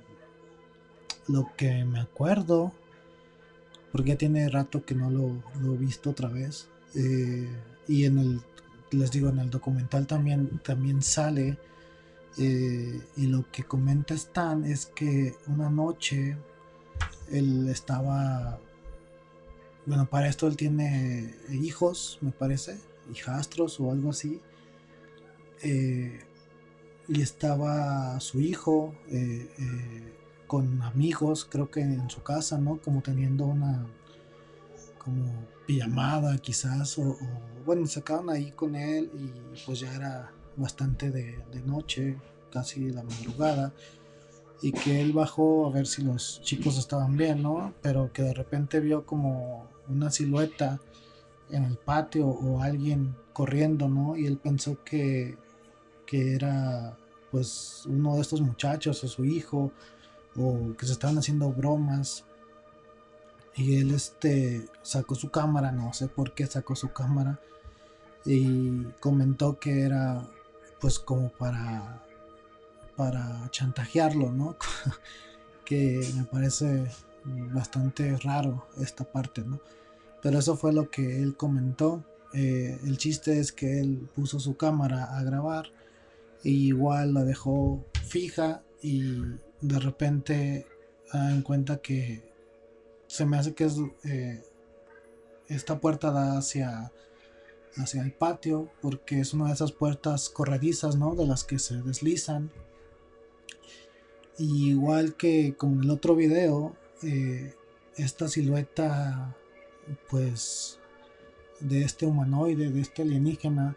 lo 1.29 1.49
que 1.57 1.85
me 1.85 2.01
acuerdo, 2.01 2.73
porque 3.93 4.09
ya 4.11 4.19
tiene 4.19 4.49
rato 4.49 4.85
que 4.85 4.97
no 4.97 5.11
lo, 5.11 5.75
he 5.75 5.77
visto 5.77 6.11
otra 6.11 6.29
vez. 6.29 6.67
Eh, 6.97 7.49
y 7.87 8.05
en 8.05 8.19
el, 8.19 8.41
les 8.91 9.13
digo, 9.13 9.29
en 9.29 9.39
el 9.39 9.51
documental 9.51 10.09
también, 10.09 10.59
también 10.65 11.03
sale. 11.03 11.57
y 12.37 13.27
lo 13.29 13.49
que 13.53 13.63
comenta 13.63 14.15
Stan 14.15 14.65
es 14.65 14.87
que 14.87 15.37
una 15.47 15.71
noche 15.71 16.37
él 17.31 17.69
estaba 17.69 18.59
bueno, 19.87 20.07
para 20.07 20.29
esto 20.29 20.47
él 20.47 20.57
tiene 20.57 21.35
hijos, 21.51 22.19
me 22.21 22.31
parece, 22.31 22.79
hijastros 23.11 23.79
o 23.81 23.91
algo 23.91 24.11
así. 24.11 24.41
Eh, 25.63 26.21
y 27.09 27.21
estaba 27.21 28.19
su 28.21 28.41
hijo 28.41 28.95
eh, 29.09 29.51
eh, 29.59 30.15
con 30.47 30.83
amigos, 30.83 31.47
creo 31.51 31.71
que 31.71 31.81
en 31.81 32.09
su 32.09 32.23
casa, 32.23 32.59
¿no? 32.59 32.81
Como 32.81 33.03
teniendo 33.03 33.45
una 33.45 33.87
como 34.99 35.47
pijamada 35.67 36.39
quizás, 36.39 36.99
o, 36.99 37.19
bueno, 37.67 37.87
se 37.87 38.01
acaban 38.01 38.31
ahí 38.31 38.53
con 38.53 38.75
él 38.75 39.11
y 39.15 39.65
pues 39.67 39.81
ya 39.81 39.95
era 39.95 40.33
bastante 40.57 41.11
de 41.11 41.63
noche, 41.67 42.17
casi 42.51 42.91
la 42.91 43.03
madrugada 43.03 43.75
y 44.65 44.73
que 44.73 45.03
él 45.03 45.13
bajó 45.13 45.67
a 45.67 45.71
ver 45.71 45.87
si 45.87 46.03
los 46.03 46.41
chicos 46.43 46.79
estaban 46.79 47.19
bien, 47.19 47.43
¿no? 47.43 47.75
Pero 47.83 48.11
que 48.15 48.23
de 48.23 48.33
repente 48.33 48.81
vio 48.81 49.05
como 49.05 49.69
una 49.89 50.11
silueta 50.11 50.81
en 51.51 51.65
el 51.65 51.77
patio 51.77 52.27
o 52.27 52.63
alguien 52.63 53.17
corriendo, 53.33 53.89
¿no? 53.89 54.17
Y 54.17 54.27
él 54.27 54.39
pensó 54.39 54.83
que, 54.85 55.37
que 56.07 56.35
era 56.35 56.97
pues 57.31 57.85
uno 57.87 58.15
de 58.15 58.23
estos 58.23 58.41
muchachos 58.41 59.03
o 59.03 59.09
su 59.09 59.25
hijo 59.25 59.73
o 60.37 60.77
que 60.77 60.87
se 60.87 60.93
estaban 60.93 61.19
haciendo 61.19 61.51
bromas 61.51 62.25
y 63.57 63.77
él 63.77 63.93
este 63.93 64.69
sacó 64.83 65.15
su 65.15 65.31
cámara, 65.31 65.71
no 65.73 65.93
sé 65.93 66.09
por 66.09 66.33
qué 66.35 66.47
sacó 66.47 66.75
su 66.75 66.93
cámara 66.93 67.41
y 68.25 68.85
comentó 69.01 69.59
que 69.59 69.83
era 69.83 70.23
pues 70.81 70.99
como 70.99 71.29
para 71.31 72.05
para 72.97 73.49
chantajearlo, 73.51 74.31
¿no? 74.31 74.57
que 75.65 76.09
me 76.17 76.25
parece 76.25 76.91
bastante 77.25 78.17
raro 78.19 78.67
esta 78.81 79.05
parte, 79.05 79.43
¿no? 79.43 79.61
Pero 80.23 80.39
eso 80.39 80.57
fue 80.57 80.73
lo 80.73 80.91
que 80.91 81.23
él 81.23 81.37
comentó. 81.37 82.05
Eh, 82.33 82.79
el 82.85 82.99
chiste 82.99 83.39
es 83.39 83.53
que 83.53 83.81
él 83.81 84.09
puso 84.15 84.41
su 84.41 84.57
cámara 84.57 85.17
a 85.17 85.23
grabar 85.23 85.67
y 86.43 86.69
igual 86.69 87.15
la 87.15 87.25
dejó 87.25 87.85
fija 88.05 88.63
y 88.83 89.23
de 89.61 89.79
repente 89.79 90.67
en 91.13 91.43
cuenta 91.43 91.79
que 91.79 92.23
se 93.07 93.25
me 93.25 93.37
hace 93.37 93.55
que 93.55 93.65
es 93.65 93.77
eh, 94.05 94.43
esta 95.49 95.79
puerta 95.79 96.11
da 96.11 96.39
hacia 96.39 96.91
hacia 97.77 98.03
el 98.03 98.13
patio 98.13 98.71
porque 98.81 99.21
es 99.21 99.35
una 99.35 99.49
de 99.49 99.55
esas 99.55 99.73
puertas 99.73 100.29
corredizas, 100.29 100.97
¿no? 100.97 101.15
De 101.15 101.27
las 101.27 101.45
que 101.45 101.59
se 101.59 101.83
deslizan. 101.83 102.51
igual 104.39 105.15
que 105.15 105.55
como 105.57 105.77
en 105.77 105.85
el 105.85 105.91
otro 105.91 106.17
video, 106.17 106.77
eh, 107.03 107.55
esta 107.97 108.29
silueta 108.29 109.37
pues 110.09 110.79
de 111.61 111.83
este 111.83 112.07
humanoide, 112.07 112.71
de 112.71 112.81
este 112.81 113.03
alienígena, 113.03 113.77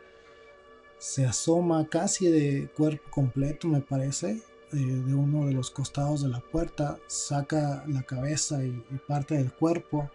se 0.97 1.25
asoma 1.25 1.87
casi 1.87 2.29
de 2.29 2.69
cuerpo 2.75 3.09
completo, 3.11 3.67
me 3.67 3.81
parece, 3.81 4.41
eh, 4.73 4.75
de 4.77 5.13
uno 5.13 5.45
de 5.45 5.53
los 5.53 5.69
costados 5.71 6.21
de 6.23 6.29
la 6.29 6.39
puerta, 6.39 6.99
saca 7.07 7.83
la 7.87 8.03
cabeza 8.03 8.63
y, 8.63 8.83
parte 9.07 9.35
del 9.35 9.53
cuerpo 9.53 10.09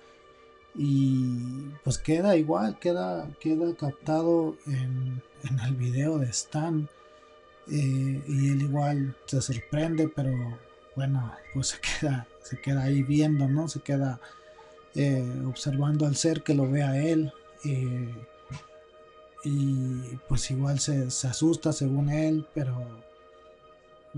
y 0.74 1.68
pues 1.84 1.98
queda 1.98 2.36
igual, 2.36 2.78
queda, 2.78 3.30
queda 3.40 3.74
captado 3.74 4.56
en, 4.66 5.22
el 5.66 5.74
video 5.74 6.18
de 6.18 6.26
Stan 6.30 6.88
eh, 7.68 8.22
y 8.26 8.50
él 8.50 8.62
igual 8.62 9.16
se 9.26 9.40
sorprende, 9.40 10.08
pero 10.08 10.32
bueno, 10.96 11.32
pues 11.54 11.68
se 11.68 11.78
queda, 11.80 12.26
se 12.42 12.60
queda 12.60 12.82
ahí 12.82 13.02
viendo, 13.02 13.48
¿no? 13.48 13.68
Se 13.68 13.80
queda 13.80 14.20
eh, 14.94 15.42
observando 15.46 16.06
al 16.06 16.16
ser 16.16 16.42
que 16.42 16.54
lo 16.54 16.70
ve 16.70 16.82
a 16.82 16.98
él. 16.98 17.32
Eh, 17.64 18.14
y 19.44 20.16
pues 20.28 20.50
igual 20.50 20.78
se, 20.78 21.06
asusta 21.26 21.72
según 21.72 22.10
él, 22.10 22.46
pero 22.54 22.76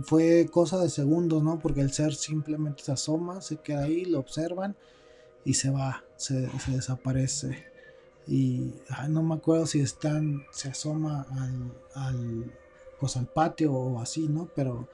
fue 0.03 0.49
cosa 0.51 0.79
de 0.81 0.91
segundos, 0.91 1.43
¿no? 1.43 1.59
Porque 1.61 1.81
el 1.81 1.93
ser 1.93 2.15
simplemente 2.15 2.83
se 2.83 2.93
asoma, 2.93 3.41
se 3.41 3.57
queda 3.57 3.85
ahí, 3.85 4.05
lo 4.05 4.19
observan 4.19 4.77
y 5.45 5.55
se 5.55 5.71
va, 5.71 6.05
se, 6.17 6.49
desaparece. 6.69 7.65
Y 8.27 8.73
no 9.09 9.23
me 9.23 9.35
acuerdo 9.35 9.67
si 9.67 9.81
están, 9.81 10.45
se 10.51 10.71
asoma 10.71 11.27
al, 11.95 12.53
pues 12.99 13.17
al 13.17 13.27
patio 13.27 13.73
o 13.73 14.01
así, 14.01 14.29
¿no? 14.29 14.49
Pero 14.55 14.89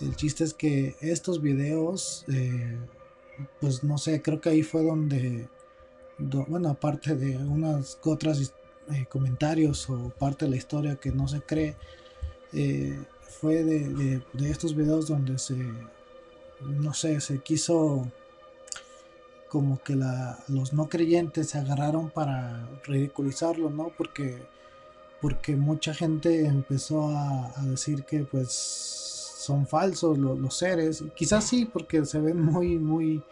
el 0.00 0.16
chiste 0.16 0.44
es 0.44 0.54
que 0.54 0.96
estos 1.00 1.40
videos, 1.40 2.24
eh, 2.28 2.78
pues 3.60 3.84
no 3.84 3.98
sé, 3.98 4.22
creo 4.22 4.40
que 4.40 4.50
ahí 4.50 4.62
fue 4.62 4.84
donde, 4.84 5.48
bueno, 6.18 6.70
aparte 6.70 7.14
de 7.14 7.36
unas 7.36 7.98
otras 8.02 8.52
eh, 8.92 9.06
comentarios 9.08 9.88
o 9.88 10.10
parte 10.10 10.44
de 10.44 10.52
la 10.52 10.56
historia 10.56 10.96
que 10.96 11.10
no 11.10 11.28
se 11.28 11.40
cree, 11.40 11.76
eh, 12.52 12.98
fue 13.40 13.64
de, 13.64 14.22
estos 14.48 14.74
videos 14.76 15.08
donde 15.08 15.38
se, 15.38 15.56
no 16.60 16.94
sé, 16.94 17.20
se 17.20 17.40
quiso 17.40 18.06
como 19.48 19.80
que 19.82 19.96
los 20.48 20.72
no 20.72 20.88
creyentes 20.88 21.50
se 21.50 21.58
agarraron 21.58 22.10
para 22.10 22.68
ridiculizarlo, 22.84 23.70
¿no? 23.70 23.92
Porque, 23.96 24.42
porque 25.20 25.56
mucha 25.56 25.94
gente 25.94 26.46
empezó 26.46 27.08
a, 27.16 27.52
decir 27.62 28.04
que 28.04 28.24
pues 28.24 29.13
son 29.44 29.66
falsos 29.66 30.16
los, 30.18 30.56
seres. 30.56 31.04
quizás 31.14 31.44
sí, 31.44 31.66
porque 31.66 32.04
se 32.06 32.18
ven 32.20 32.42
muy, 32.42 32.78
muy, 32.78 33.22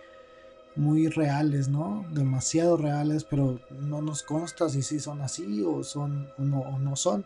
muy 0.77 1.09
reales, 1.09 1.69
¿no? 1.69 2.05
Demasiado 2.11 2.77
reales, 2.77 3.25
pero 3.25 3.59
no 3.71 4.03
nos 4.03 4.23
consta 4.23 4.69
si 4.69 4.83
sí 4.83 5.01
son 5.01 5.23
así 5.23 5.63
o 5.63 5.83
son 5.83 6.29
o 6.39 6.79
no, 6.79 6.97
son. 6.97 7.25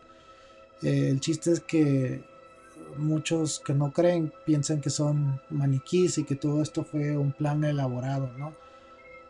Eh, 0.82 1.08
el 1.10 1.20
chiste 1.20 1.52
es 1.52 1.60
que 1.60 2.22
muchos 2.96 3.60
que 3.60 3.74
no 3.74 3.92
creen 3.92 4.32
piensan 4.44 4.80
que 4.80 4.90
son 4.90 5.40
maniquís 5.50 6.18
y 6.18 6.24
que 6.24 6.36
todo 6.36 6.62
esto 6.62 6.84
fue 6.84 7.16
un 7.16 7.32
plan 7.32 7.64
elaborado, 7.64 8.30
¿no? 8.38 8.54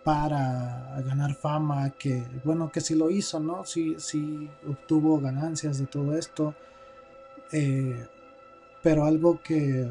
Para 0.04 1.02
ganar 1.04 1.34
fama, 1.34 1.90
que 1.98 2.24
bueno, 2.44 2.70
que 2.70 2.80
sí 2.80 2.94
lo 2.94 3.10
hizo, 3.10 3.40
¿no? 3.40 3.64
Sí, 3.64 3.96
sí 3.98 4.48
obtuvo 4.68 5.18
ganancias 5.18 5.78
de 5.78 5.86
todo 5.86 6.16
esto. 6.16 6.54
Eh, 7.52 8.06
pero 8.86 9.04
algo 9.04 9.42
que, 9.42 9.90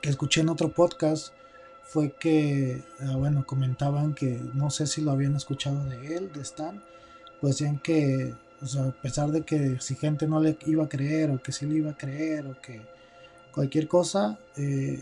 que 0.00 0.10
escuché 0.10 0.40
en 0.40 0.48
otro 0.48 0.70
podcast 0.70 1.32
fue 1.84 2.10
que, 2.10 2.82
ah, 2.98 3.14
bueno, 3.14 3.46
comentaban 3.46 4.14
que 4.14 4.40
no 4.52 4.68
sé 4.68 4.88
si 4.88 5.00
lo 5.00 5.12
habían 5.12 5.36
escuchado 5.36 5.84
de 5.84 6.16
él, 6.16 6.32
de 6.32 6.40
Stan, 6.40 6.82
pues 7.40 7.58
decían 7.58 7.78
que 7.78 8.34
o 8.60 8.66
sea, 8.66 8.86
a 8.86 8.90
pesar 8.90 9.30
de 9.30 9.42
que 9.42 9.78
si 9.78 9.94
gente 9.94 10.26
no 10.26 10.40
le 10.40 10.58
iba 10.66 10.82
a 10.82 10.88
creer 10.88 11.30
o 11.30 11.40
que 11.40 11.52
sí 11.52 11.64
le 11.66 11.76
iba 11.76 11.92
a 11.92 11.96
creer 11.96 12.48
o 12.48 12.60
que 12.60 12.80
cualquier 13.52 13.86
cosa, 13.86 14.40
eh, 14.56 15.00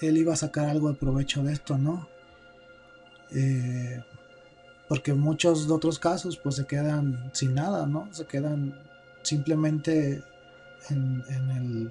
él 0.00 0.18
iba 0.18 0.34
a 0.34 0.36
sacar 0.36 0.68
algo 0.68 0.88
de 0.88 0.94
provecho 0.94 1.42
de 1.42 1.52
esto, 1.52 1.76
¿no? 1.78 2.08
Eh, 3.32 4.04
porque 4.86 5.14
muchos 5.14 5.66
de 5.66 5.74
otros 5.74 5.98
casos 5.98 6.36
pues 6.36 6.54
se 6.54 6.64
quedan 6.64 7.28
sin 7.34 7.54
nada, 7.54 7.88
¿no? 7.88 8.08
Se 8.12 8.24
quedan 8.24 8.80
simplemente 9.22 10.22
en, 10.90 11.90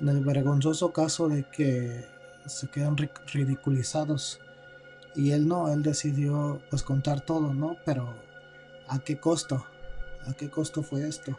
el, 0.00 0.20
vergonzoso 0.20 0.92
caso 0.92 1.28
de 1.28 1.44
que 1.44 2.04
se 2.46 2.68
quedan 2.68 2.96
ridiculizados. 2.96 4.40
Y 5.14 5.32
él 5.32 5.48
no, 5.48 5.72
él 5.72 5.82
decidió 5.82 6.60
pues 6.68 6.82
contar 6.82 7.20
todo, 7.22 7.54
¿no? 7.54 7.76
Pero 7.84 8.14
¿a 8.88 8.98
qué 8.98 9.18
costo? 9.18 9.64
¿A 10.26 10.34
qué 10.34 10.50
costo 10.50 10.82
fue 10.82 11.08
esto? 11.08 11.36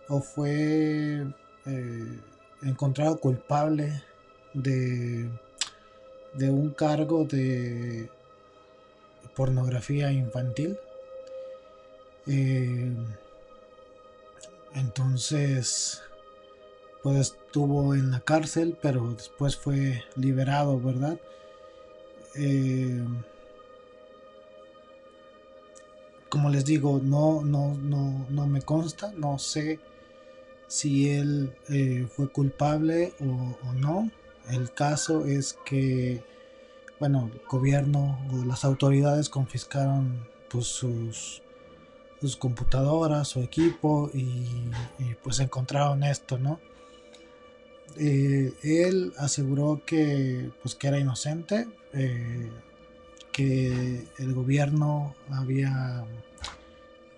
o 0.09 0.21
fue 0.21 1.27
eh, 1.67 2.21
encontrado 2.63 3.19
culpable 3.21 4.03
de, 4.55 5.29
de 6.35 6.51
un 6.51 6.71
cargo 6.71 7.25
de 7.25 8.11
pornografía 9.37 10.11
infantil. 10.11 10.79
Eh, 12.27 12.93
entonces, 14.75 16.03
pues 17.03 17.19
estuvo 17.19 17.95
en 17.95 18.11
la 18.11 18.21
cárcel, 18.21 18.77
pero 18.81 19.13
después 19.13 19.57
fue 19.57 20.05
liberado, 20.17 20.81
¿verdad? 20.81 21.19
Eh, 22.35 23.03
como 26.29 26.51
les 26.51 26.65
digo, 26.65 27.01
no, 27.03 27.43
no, 27.43 27.75
no, 27.75 28.27
no 28.29 28.47
me 28.47 28.63
consta, 28.63 29.13
no 29.17 29.39
sé 29.39 29.81
si 30.67 31.11
él 31.11 31.55
eh, 31.69 32.07
fue 32.11 32.31
culpable 32.31 33.15
o, 33.21 33.73
no. 33.75 34.11
El 34.51 34.73
caso 34.73 35.27
es 35.27 35.59
que 35.65 36.23
bueno, 36.99 37.31
el 37.33 37.41
gobierno 37.49 38.19
o 38.33 38.45
las 38.45 38.65
autoridades 38.65 39.29
confiscaron 39.29 40.27
pues 40.51 40.67
sus, 40.67 41.43
sus 42.21 42.37
computadoras, 42.37 43.29
su 43.29 43.41
equipo 43.41 44.11
y, 44.13 44.71
pues 45.23 45.39
encontraron 45.41 46.03
esto, 46.03 46.39
¿no? 46.39 46.61
Eh, 47.97 48.53
él 48.63 49.13
aseguró 49.17 49.83
que 49.85 50.51
pues 50.63 50.75
que 50.75 50.89
era 50.89 50.99
inocente, 50.99 51.69
eh, 51.93 52.51
que 53.39 54.05
el 54.19 54.35
gobierno 54.35 55.15
había 55.31 56.05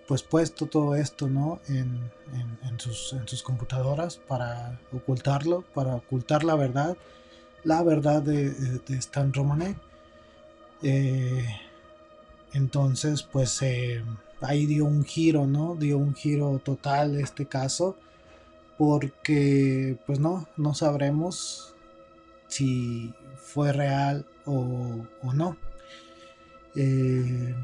pues 0.07 0.21
puesto 0.21 0.67
todo 0.67 0.93
esto, 0.95 1.27
¿no? 1.27 1.61
En, 1.67 2.11
sus, 2.77 3.13
en 3.13 3.27
sus 3.27 3.41
computadoras 3.41 4.17
para 4.17 4.79
ocultarlo, 4.93 5.63
para 5.73 5.95
ocultar 5.95 6.43
la 6.43 6.55
verdad 6.55 6.95
la 7.63 7.83
verdad 7.83 8.21
de, 8.21 8.81
Stan 8.97 9.33
Romanek. 9.33 9.77
Eh, 10.83 11.45
entonces, 12.53 13.23
pues 13.23 13.61
eh, 13.61 14.03
ahí 14.41 14.65
dio 14.65 14.85
un 14.85 15.03
giro, 15.03 15.47
¿no? 15.47 15.75
Dio 15.75 15.97
un 15.97 16.15
giro 16.15 16.59
total 16.63 17.19
este 17.19 17.45
caso. 17.45 17.95
Porque, 18.77 19.97
pues 20.07 20.19
no, 20.19 20.47
no 20.57 20.73
sabremos 20.73 21.75
si 22.47 23.13
fue 23.35 23.71
real 23.71 24.25
o, 24.45 25.05
no. 25.33 25.55
Eh, 26.75 27.55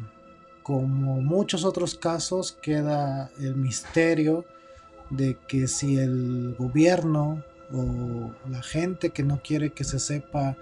como 0.64 1.22
muchos 1.22 1.64
otros 1.64 1.96
casos, 1.96 2.58
queda 2.62 3.32
el 3.40 3.56
misterio 3.56 4.46
de 5.10 5.38
que 5.48 5.68
si 5.68 5.98
el 5.98 6.56
gobierno 6.58 7.44
o 7.72 8.32
la 8.50 8.62
gente 8.62 9.12
que 9.12 9.24
no 9.24 9.42
quiere 9.42 9.72
que 9.72 9.84
se 9.84 10.00
sepa 10.00 10.58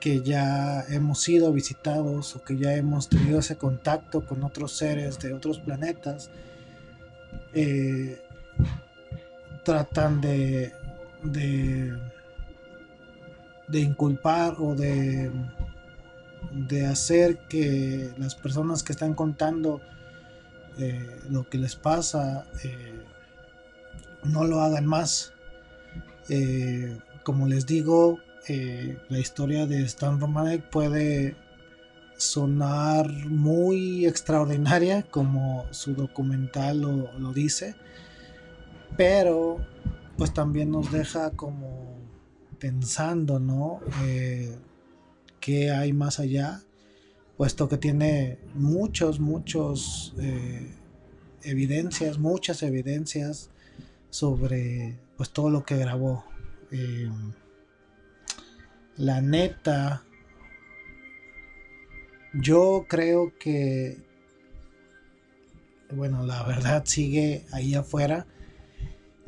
que 0.00 0.22
ya 0.22 0.82
hemos 0.88 1.20
sido 1.20 1.52
visitados 1.52 2.34
o 2.34 2.42
que 2.42 2.56
ya 2.56 2.74
hemos 2.74 3.08
tenido 3.08 3.38
ese 3.38 3.56
contacto 3.56 4.24
con 4.24 4.42
otros 4.42 4.72
seres 4.72 5.18
de 5.18 5.34
otros 5.34 5.58
planetas, 5.58 6.30
eh, 7.52 8.18
tratan 9.62 10.20
de, 10.20 10.72
de, 11.22 11.98
inculpar 13.80 14.56
o 14.58 14.74
de, 14.74 15.30
de 16.52 16.86
hacer 16.86 17.46
que 17.48 18.10
las 18.18 18.34
personas 18.34 18.82
que 18.82 18.92
están 18.92 19.14
contando 19.14 19.80
eh, 20.78 21.20
lo 21.28 21.48
que 21.48 21.58
les 21.58 21.76
pasa 21.76 22.46
eh, 22.64 23.00
no 24.24 24.44
lo 24.44 24.60
hagan 24.60 24.86
más 24.86 25.32
eh, 26.28 26.96
como 27.22 27.46
les 27.46 27.66
digo, 27.66 28.18
la 29.08 29.18
historia 29.18 29.66
de 29.66 29.82
Stan 29.82 30.18
Romanek 30.18 30.62
puede 30.70 31.36
sonar 32.16 33.08
muy 33.26 34.06
extraordinaria, 34.06 35.02
como 35.02 35.66
su 35.70 35.94
documental 35.94 36.80
lo, 36.80 37.32
dice, 37.32 37.76
pero 38.96 39.58
pues 40.16 40.34
también 40.34 40.70
nos 40.70 40.90
deja 40.90 41.30
como 41.30 41.98
pensando, 42.58 43.38
¿no? 43.38 43.80
Eh, 45.40 45.46
¿Qué 45.66 45.70
hay 45.70 45.92
más 45.92 46.20
allá? 46.20 46.62
Puesto 47.36 47.68
que 47.68 47.78
tiene 47.78 48.38
muchos, 48.54 49.20
muchos 49.20 50.14
evidencias, 51.42 52.18
muchas 52.18 52.62
evidencias 52.62 53.50
sobre 54.10 54.98
pues 55.16 55.30
todo 55.30 55.48
lo 55.48 55.64
que 55.64 55.76
grabó 55.76 56.24
Em, 56.70 57.32
la 58.96 59.20
neta, 59.20 60.04
yo 62.32 62.86
creo 62.88 63.32
que, 63.38 63.98
bueno, 65.92 66.24
la 66.24 66.44
verdad 66.44 66.84
sigue 66.86 67.44
ahí 67.52 67.74
afuera, 67.74 68.26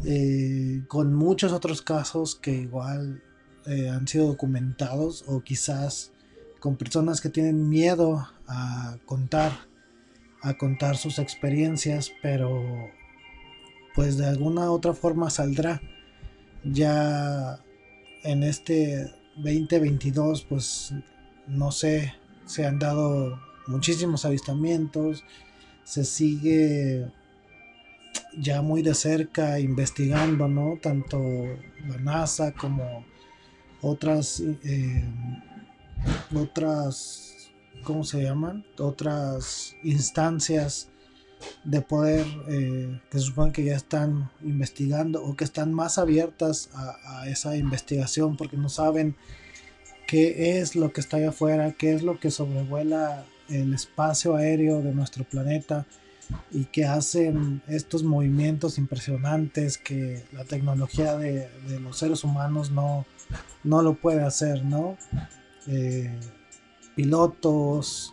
eh, 0.04 0.84
con 0.86 1.14
muchos 1.14 1.52
otros 1.52 1.82
casos 1.82 2.36
que 2.36 2.52
igual 2.52 3.22
eh, 3.66 3.88
han 3.88 4.08
sido 4.08 4.26
documentados 4.26 5.24
o 5.26 5.40
quizás 5.40 6.12
con 6.60 6.76
personas 6.76 7.20
que 7.20 7.28
tienen 7.28 7.68
miedo 7.68 8.28
a 8.46 8.96
contar, 9.04 9.52
a 10.42 10.54
contar 10.54 10.96
sus 10.96 11.18
experiencias, 11.18 12.12
pero 12.22 12.90
pues 13.94 14.16
de 14.16 14.26
alguna 14.26 14.70
otra 14.70 14.94
forma 14.94 15.30
saldrá. 15.30 15.80
Ya 16.64 17.58
en 18.22 18.42
este 18.42 19.10
2022, 19.36 20.46
pues 20.48 20.94
no 21.46 21.72
sé, 21.72 22.14
se 22.46 22.66
han 22.66 22.78
dado 22.78 23.40
muchísimos 23.66 24.24
avistamientos, 24.24 25.24
se 25.84 26.04
sigue 26.04 27.10
ya 28.38 28.62
muy 28.62 28.82
de 28.82 28.94
cerca 28.94 29.58
investigando, 29.58 30.48
¿no? 30.48 30.78
Tanto 30.80 31.18
la 31.86 31.96
NASA 31.98 32.52
como 32.52 33.04
otras, 33.82 34.40
eh, 34.40 35.04
otras, 36.34 37.50
¿cómo 37.84 38.04
se 38.04 38.22
llaman? 38.22 38.64
Otras 38.78 39.76
instancias 39.82 40.88
de 41.64 41.80
poder 41.80 42.26
eh, 42.48 43.00
que 43.10 43.18
se 43.18 43.24
supone 43.24 43.52
que 43.52 43.64
ya 43.64 43.76
están 43.76 44.30
investigando 44.42 45.22
o 45.24 45.36
que 45.36 45.44
están 45.44 45.72
más 45.72 45.98
abiertas 45.98 46.70
a, 46.74 47.28
esa 47.28 47.56
investigación 47.56 48.36
porque 48.36 48.56
no 48.56 48.68
saben 48.68 49.16
qué 50.06 50.58
es 50.60 50.76
lo 50.76 50.92
que 50.92 51.00
está 51.00 51.16
allá 51.16 51.30
afuera, 51.30 51.72
qué 51.72 51.94
es 51.94 52.02
lo 52.02 52.18
que 52.18 52.30
sobrevuela 52.30 53.24
el 53.48 53.74
espacio 53.74 54.36
aéreo 54.36 54.82
de 54.82 54.92
nuestro 54.92 55.24
planeta 55.24 55.86
y 56.50 56.64
que 56.64 56.84
hacen 56.84 57.62
estos 57.68 58.02
movimientos 58.02 58.78
impresionantes 58.78 59.78
que 59.78 60.24
la 60.32 60.44
tecnología 60.44 61.16
de, 61.16 61.48
los 61.80 61.98
seres 61.98 62.24
humanos 62.24 62.70
no, 62.70 63.06
no 63.64 63.82
lo 63.82 63.94
puede 63.94 64.22
hacer, 64.22 64.64
¿no? 64.64 64.96
Eh, 65.66 66.18
pilotos, 66.94 68.12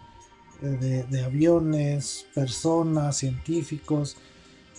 de, 0.61 1.23
aviones, 1.23 2.27
personas, 2.33 3.17
científicos, 3.17 4.17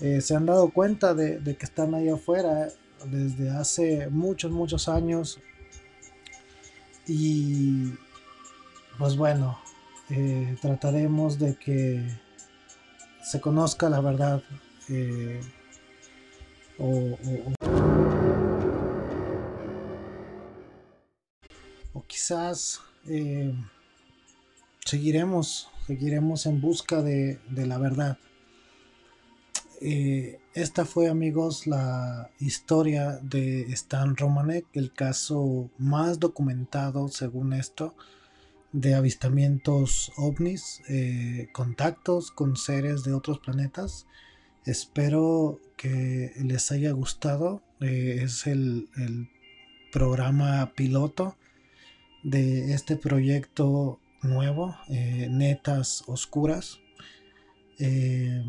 eh, 0.01 0.21
se 0.21 0.35
han 0.35 0.47
dado 0.47 0.71
cuenta 0.71 1.15
de, 1.15 1.41
que 1.57 1.65
están 1.65 1.95
ahí 1.95 2.09
afuera 2.09 2.69
desde 3.05 3.51
hace 3.51 4.09
muchos, 4.09 4.51
muchos 4.51 4.89
años. 4.89 5.41
Y 7.07 7.95
pues 8.99 9.17
bueno, 9.17 9.59
eh, 10.11 10.57
trataremos 10.61 11.39
de 11.39 11.57
que 11.57 12.07
se 13.23 13.41
conozca 13.41 13.89
la 13.89 14.01
verdad. 14.01 14.43
Eh, 14.89 15.41
o, 16.79 16.87
o, 16.87 17.70
quizás 22.31 22.81
seguiremos, 24.85 25.69
seguiremos 25.89 26.47
en 26.47 26.61
busca 26.61 27.03
de, 27.03 27.41
la 27.57 27.77
verdad. 27.77 28.19
Eh, 29.81 30.39
esta 30.55 30.85
fue, 30.85 31.09
amigos, 31.09 31.67
la 31.67 32.31
historia 32.39 33.19
de 33.21 33.63
Stan 33.73 34.17
Romanek, 34.17 34.65
el 34.75 34.93
caso 34.93 35.71
más 35.77 36.21
documentado, 36.21 37.09
según 37.09 37.53
esto, 37.53 37.97
de 38.71 38.95
avistamientos 38.95 40.13
ovnis, 40.17 40.83
eh, 40.89 41.49
contactos 41.51 42.31
con 42.31 42.57
seres 42.57 43.03
de 43.03 43.13
otros 43.13 43.41
planetas. 43.41 44.07
Espero 44.67 45.59
que 45.77 46.33
les 46.37 46.71
haya 46.71 46.93
gustado. 46.93 47.61
Eh, 47.81 48.21
es 48.23 48.47
el 48.47 48.89
programa 49.91 50.73
piloto 50.77 51.35
de 52.23 52.75
este 52.75 52.97
proyecto 52.97 54.01
nuevo, 54.23 54.77
eh, 54.89 55.29
netas 55.31 56.05
oscuras. 56.07 56.81
Eh, 57.79 58.45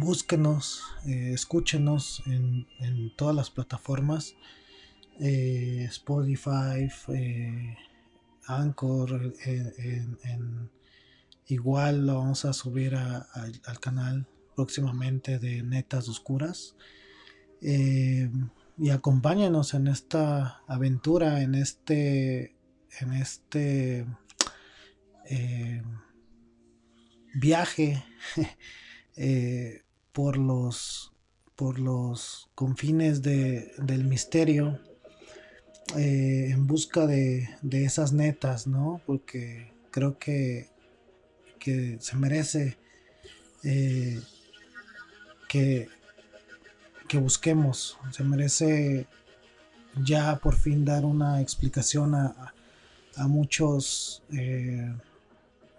búsquenos, 0.00 0.82
eh, 1.06 1.32
escúchenos 1.34 2.22
en, 2.26 2.66
todas 3.16 3.34
las 3.34 3.50
plataformas. 3.50 4.34
Spotify, 5.18 6.88
Anchor, 8.46 9.34
igual 11.46 12.06
lo 12.06 12.16
vamos 12.16 12.44
a 12.44 12.52
subir 12.52 12.96
al 12.96 13.80
canal 13.80 14.26
próximamente 14.56 15.38
de 15.38 15.62
Netas 15.62 16.08
Oscuras. 16.08 16.74
Y 18.78 18.90
acompáñenos 18.90 19.74
en 19.74 19.86
esta 19.86 20.62
aventura, 20.66 21.42
en 21.42 21.54
este, 21.54 22.56
en 23.00 23.12
este 23.12 24.06
eh, 25.24 25.82
viaje 27.34 28.04
eh, 29.16 29.82
por 30.12 30.36
los 30.36 31.08
por 31.56 31.78
los 31.78 32.50
confines 32.54 33.22
del 33.22 34.04
misterio 34.04 34.80
eh, 35.96 36.48
en 36.50 36.66
busca 36.66 37.06
de, 37.06 37.48
esas 37.70 38.12
netas, 38.12 38.66
¿no? 38.66 39.00
Porque 39.06 39.72
creo 39.90 40.18
que, 40.18 40.70
que 41.60 41.98
se 42.00 42.16
merece 42.16 42.78
que, 45.48 45.88
que 47.12 47.18
busquemos, 47.18 47.98
se 48.10 48.24
merece 48.24 49.06
ya 50.02 50.36
por 50.36 50.56
fin 50.56 50.84
dar 50.84 51.04
una 51.04 51.42
explicación 51.42 52.14
a, 52.14 52.54
a 53.16 53.28
muchos 53.28 54.22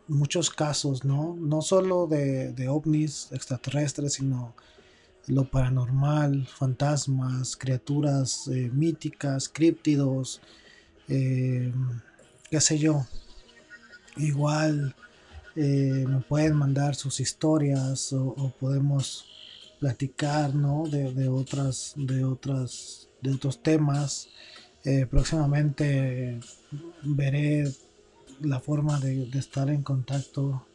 muchos 0.08 0.50
casos, 0.50 1.04
¿no? 1.04 1.36
No 1.40 1.62
solo 1.62 2.08
de, 2.08 2.68
ovnis 2.70 3.30
extraterrestres, 3.32 4.14
sino 4.14 4.54
lo 5.28 5.50
paranormal, 5.50 6.48
fantasmas, 6.48 7.56
criaturas 7.56 8.48
eh, 8.48 8.70
míticas, 8.74 9.50
críptidos, 9.50 10.42
eh, 11.08 11.72
qué 12.50 12.62
sé 12.62 12.78
yo. 12.78 13.06
Igual 14.18 14.96
eh, 15.56 16.06
me 16.08 16.20
pueden 16.22 16.56
mandar 16.56 16.96
sus 16.96 17.20
historias 17.20 18.12
o, 18.14 18.54
podemos 18.60 19.26
platicar, 19.84 20.56
¿no? 20.56 20.84
De, 20.88 21.14
de, 21.14 21.28
otras, 21.28 21.94
de 21.98 22.24
otras, 22.24 23.10
de 23.22 23.32
otros 23.32 23.62
temas. 23.62 24.30
próximamente 25.10 26.40
veré 27.04 27.66
la 28.42 28.60
forma 28.60 29.00
de, 29.00 29.30
estar 29.38 29.70
en 29.70 29.84
contacto. 29.84 30.66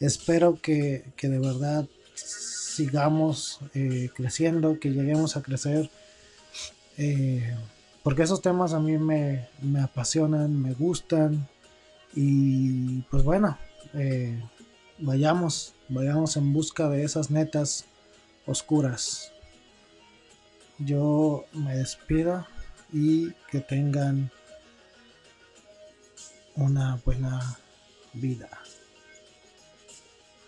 Espero 0.00 0.60
que, 0.60 1.12
de 1.20 1.38
verdad 1.38 1.86
sigamos 2.14 3.60
eh, 3.74 4.10
creciendo, 4.14 4.78
que 4.78 4.90
lleguemos 4.90 5.36
a 5.36 5.42
crecer. 5.42 5.90
Eh, 6.98 7.54
porque 8.02 8.22
esos 8.22 8.42
temas 8.42 8.72
a 8.72 8.80
mí 8.80 8.98
me, 8.98 9.48
apasionan, 9.82 10.60
me 10.60 10.72
gustan. 10.74 11.48
Y 12.14 13.00
pues 13.10 13.22
bueno, 13.22 13.58
eh, 13.94 14.40
vayamos, 14.98 15.74
vayamos 15.88 16.36
en 16.36 16.52
busca 16.52 16.88
de 16.88 17.04
esas 17.04 17.30
netas 17.30 17.84
oscuras. 18.46 19.32
Yo 20.78 21.46
me 21.52 21.76
despido 21.76 22.46
y 22.92 23.32
que 23.50 23.60
tengan 23.60 24.30
una 26.54 27.00
buena 27.04 27.58
vida. 28.12 28.48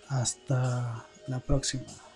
Hasta 0.08 1.06
la 1.26 1.40
próxima. 1.40 2.07